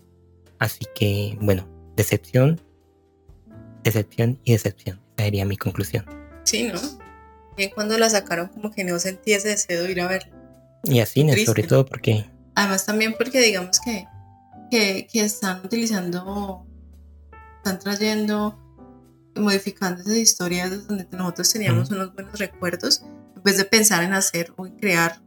Así 0.58 0.86
que, 0.94 1.36
bueno, 1.40 1.68
decepción, 1.96 2.60
decepción 3.82 4.40
y 4.44 4.52
decepción 4.52 5.00
sería 5.16 5.44
mi 5.44 5.56
conclusión. 5.56 6.04
Sí, 6.44 6.64
¿no? 6.64 6.80
Bien, 7.56 7.70
cuando 7.74 7.98
la 7.98 8.08
sacaron 8.08 8.48
como 8.48 8.70
que 8.70 8.84
no 8.84 8.98
sentí 8.98 9.32
ese 9.32 9.48
deseo 9.48 9.82
de 9.82 9.90
ir 9.90 10.00
a 10.00 10.08
verla. 10.08 10.32
Y 10.84 11.00
así, 11.00 11.26
sobre 11.44 11.64
todo 11.64 11.84
porque... 11.84 12.26
Además 12.54 12.86
también 12.86 13.14
porque 13.18 13.40
digamos 13.40 13.80
que, 13.80 14.06
que, 14.70 15.06
están 15.14 15.64
utilizando, 15.64 16.66
están 17.58 17.78
trayendo, 17.78 18.58
modificando 19.34 20.00
esas 20.00 20.16
historias 20.16 20.86
donde 20.86 21.06
nosotros 21.10 21.52
teníamos 21.52 21.90
unos 21.90 22.14
buenos 22.14 22.38
recuerdos, 22.38 23.02
en 23.34 23.42
vez 23.42 23.56
de 23.56 23.64
pensar 23.64 24.04
en 24.04 24.14
hacer 24.14 24.52
o 24.56 24.64
crear 24.78 25.20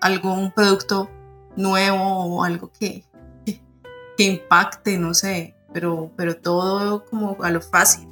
algo, 0.00 0.32
un 0.32 0.52
producto 0.52 1.10
nuevo 1.60 2.02
o 2.02 2.44
algo 2.44 2.70
que, 2.78 3.04
que, 3.44 4.24
impacte, 4.24 4.98
no 4.98 5.14
sé, 5.14 5.54
pero, 5.72 6.12
pero 6.16 6.36
todo 6.36 7.04
como 7.06 7.36
a 7.42 7.50
lo 7.50 7.60
fácil 7.60 8.08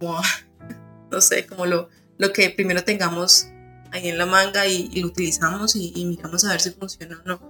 no 1.10 1.20
sé, 1.20 1.46
como 1.46 1.66
lo, 1.66 1.88
lo 2.18 2.32
que 2.32 2.50
primero 2.50 2.84
tengamos 2.84 3.48
ahí 3.92 4.08
en 4.08 4.18
la 4.18 4.26
manga 4.26 4.66
y, 4.66 4.88
lo 5.00 5.08
utilizamos 5.08 5.76
y, 5.76 6.04
miramos 6.04 6.44
a 6.44 6.50
ver 6.50 6.60
si 6.60 6.70
funciona 6.70 7.20
o 7.24 7.28
no. 7.28 7.40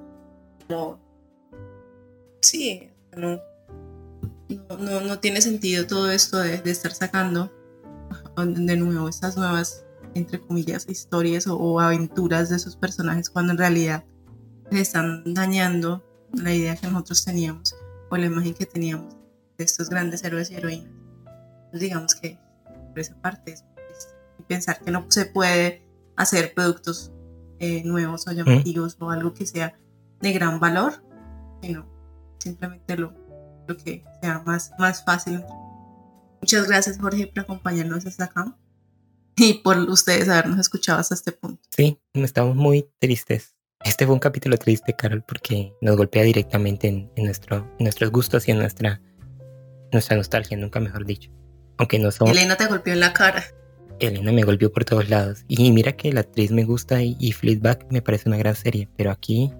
Como, 0.68 1.00
sí, 2.40 2.90
no, 3.16 3.40
no, 4.79 5.00
no, 5.00 5.18
tiene 5.18 5.40
sentido 5.40 5.87
todo 5.87 6.11
esto 6.11 6.38
de, 6.38 6.59
de, 6.59 6.70
estar 6.70 6.92
sacando 6.92 7.52
de 8.44 8.76
nuevo 8.76 9.09
estas 9.09 9.37
nuevas, 9.37 9.85
entre 10.14 10.40
comillas, 10.40 10.87
historias 10.88 11.46
o, 11.46 11.81
aventuras 11.81 12.50
de 12.50 12.57
esos 12.57 12.76
personajes 12.76 13.31
cuando 13.31 13.52
en 13.52 13.59
realidad 13.59 14.05
les 14.70 14.83
están 14.83 15.22
dañando 15.35 16.05
la 16.33 16.52
idea 16.52 16.76
que 16.76 16.88
nosotros 16.88 17.24
teníamos 17.24 17.74
o 18.11 18.16
la 18.16 18.26
imagen 18.26 18.55
que 18.55 18.66
teníamos 18.66 19.14
de 19.59 19.64
estos 19.64 19.88
grandes 19.88 20.22
héroes 20.24 20.50
y 20.50 20.57
heroínas 20.57 20.96
digamos 21.72 22.14
que 22.14 22.38
por 22.90 22.98
esa 22.98 23.20
parte 23.20 23.52
es 23.52 23.64
pensar 24.46 24.81
que 24.81 24.90
no 24.90 25.07
se 25.09 25.26
puede 25.26 25.83
hacer 26.16 26.55
productos 26.55 27.12
eh, 27.59 27.83
nuevos 27.85 28.26
o 28.26 28.33
llamativos 28.33 28.96
o 29.00 29.11
algo 29.11 29.35
que 29.35 29.46
sea 29.46 29.79
de 30.20 30.33
gran 30.33 30.61
valor, 30.61 31.02
sino 31.62 31.87
simplemente 32.38 32.96
lo, 32.96 33.12
lo 33.66 33.76
que 33.76 34.05
sea 34.20 34.42
más, 34.44 34.72
más 34.79 35.05
fácil. 35.05 35.42
Muchas 36.40 36.68
gracias 36.68 36.98
Jorge 36.98 37.26
por 37.26 37.40
acompañarnos 37.40 38.07
hasta 38.07 38.24
acá 38.24 38.57
y 39.37 39.55
por 39.55 39.79
ustedes 39.79 40.29
habernos 40.29 40.61
escuchado 40.61 41.00
hasta 41.00 41.14
este 41.14 41.33
punto. 41.33 41.62
Sí, 41.74 42.00
estamos 42.14 42.55
muy 42.57 42.88
tristes. 42.98 43.56
Este 43.85 44.05
fue 44.05 44.15
un 44.15 44.21
capítulo 44.21 44.57
triste, 44.57 44.95
Carol, 44.95 45.23
porque 45.27 45.73
nos 45.81 45.97
golpea 45.97 46.23
directamente 46.23 46.89
en, 46.89 47.11
nuestro, 47.17 47.59
en 47.79 47.85
nuestros 47.85 48.11
gustos 48.11 48.49
y 48.49 48.51
en 48.51 48.59
nuestra, 48.59 49.01
nuestra 49.93 50.17
nostalgia, 50.17 50.57
nunca 50.57 50.81
mejor 50.81 51.07
dicho. 51.07 51.31
Aunque 51.79 51.99
no 51.99 52.11
son... 52.11 52.29
Elena 52.29 52.57
te 52.57 52.67
golpeó 52.67 52.93
en 52.93 53.01
la 53.01 53.12
cara. 53.12 53.45
Elena 54.01 54.33
me 54.33 54.43
golpeó 54.43 54.73
por 54.73 54.85
todos 54.85 55.09
lados. 55.09 55.45
Y 55.49 55.71
mira 55.73 55.93
que 55.93 56.12
la 56.12 56.21
actriz 56.21 56.51
me 56.51 56.65
gusta 56.65 57.03
y, 57.03 57.17
y 57.21 57.33
Fleetback 57.33 57.87
me 57.91 58.03
parece 58.03 58.29
una 58.29 58.39
gran 58.39 58.57
serie, 58.57 58.89
pero 58.97 59.11
aquí 59.11 59.53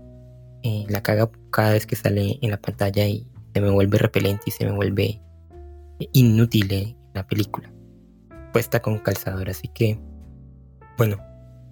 eh, 0.63 0.85
la 0.89 1.03
caga 1.03 1.31
cada 1.51 1.73
vez 1.73 1.87
que 1.87 1.95
sale 1.95 2.39
en 2.43 2.51
la 2.51 2.61
pantalla 2.61 3.07
y 3.07 3.27
se 3.55 3.61
me 3.61 3.71
vuelve 3.71 3.99
repelente 3.99 4.45
y 4.47 4.51
se 4.51 4.65
me 4.65 4.73
vuelve 4.73 5.21
inútil 6.13 6.73
en 6.73 6.97
la 7.15 7.27
película. 7.27 7.73
Puesta 8.53 8.81
con 8.81 8.99
calzador, 8.99 9.49
así 9.49 9.69
que 9.69 9.99
bueno, 10.99 11.19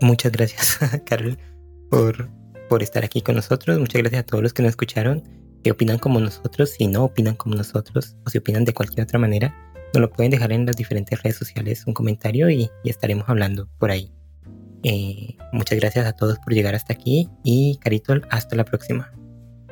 muchas 0.00 0.32
gracias 0.32 0.78
Carol 1.06 1.38
por, 2.68 2.82
estar 2.82 3.04
aquí 3.04 3.22
con 3.22 3.36
nosotros. 3.36 3.78
Muchas 3.78 4.02
gracias 4.02 4.20
a 4.22 4.26
todos 4.26 4.42
los 4.42 4.52
que 4.52 4.62
nos 4.62 4.70
escucharon, 4.70 5.22
que 5.62 5.70
opinan 5.70 5.98
como 5.98 6.20
nosotros, 6.20 6.70
si 6.70 6.86
no 6.86 7.04
opinan 7.04 7.36
como 7.36 7.54
nosotros 7.54 8.16
o 8.26 8.30
si 8.30 8.38
opinan 8.38 8.64
de 8.64 8.74
cualquier 8.74 9.04
otra 9.04 9.18
manera 9.18 9.54
nos 9.94 10.00
lo 10.00 10.10
pueden 10.10 10.30
dejar 10.30 10.52
en 10.52 10.66
las 10.66 10.76
diferentes 10.76 11.22
redes 11.22 11.36
sociales 11.36 11.84
un 11.86 11.94
comentario 11.94 12.50
y, 12.50 12.70
estaremos 12.84 13.28
hablando 13.28 13.68
por 13.78 13.90
ahí. 13.90 14.12
Eh, 14.82 15.36
muchas 15.52 15.78
gracias 15.78 16.06
a 16.06 16.12
todos 16.12 16.38
por 16.40 16.52
llegar 16.52 16.74
hasta 16.74 16.92
aquí 16.92 17.30
y 17.42 17.78
Carito, 17.78 18.14
hasta 18.30 18.56
la 18.56 18.64
próxima. 18.64 19.12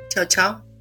Chao, 0.08 0.24
chao. 0.24 0.71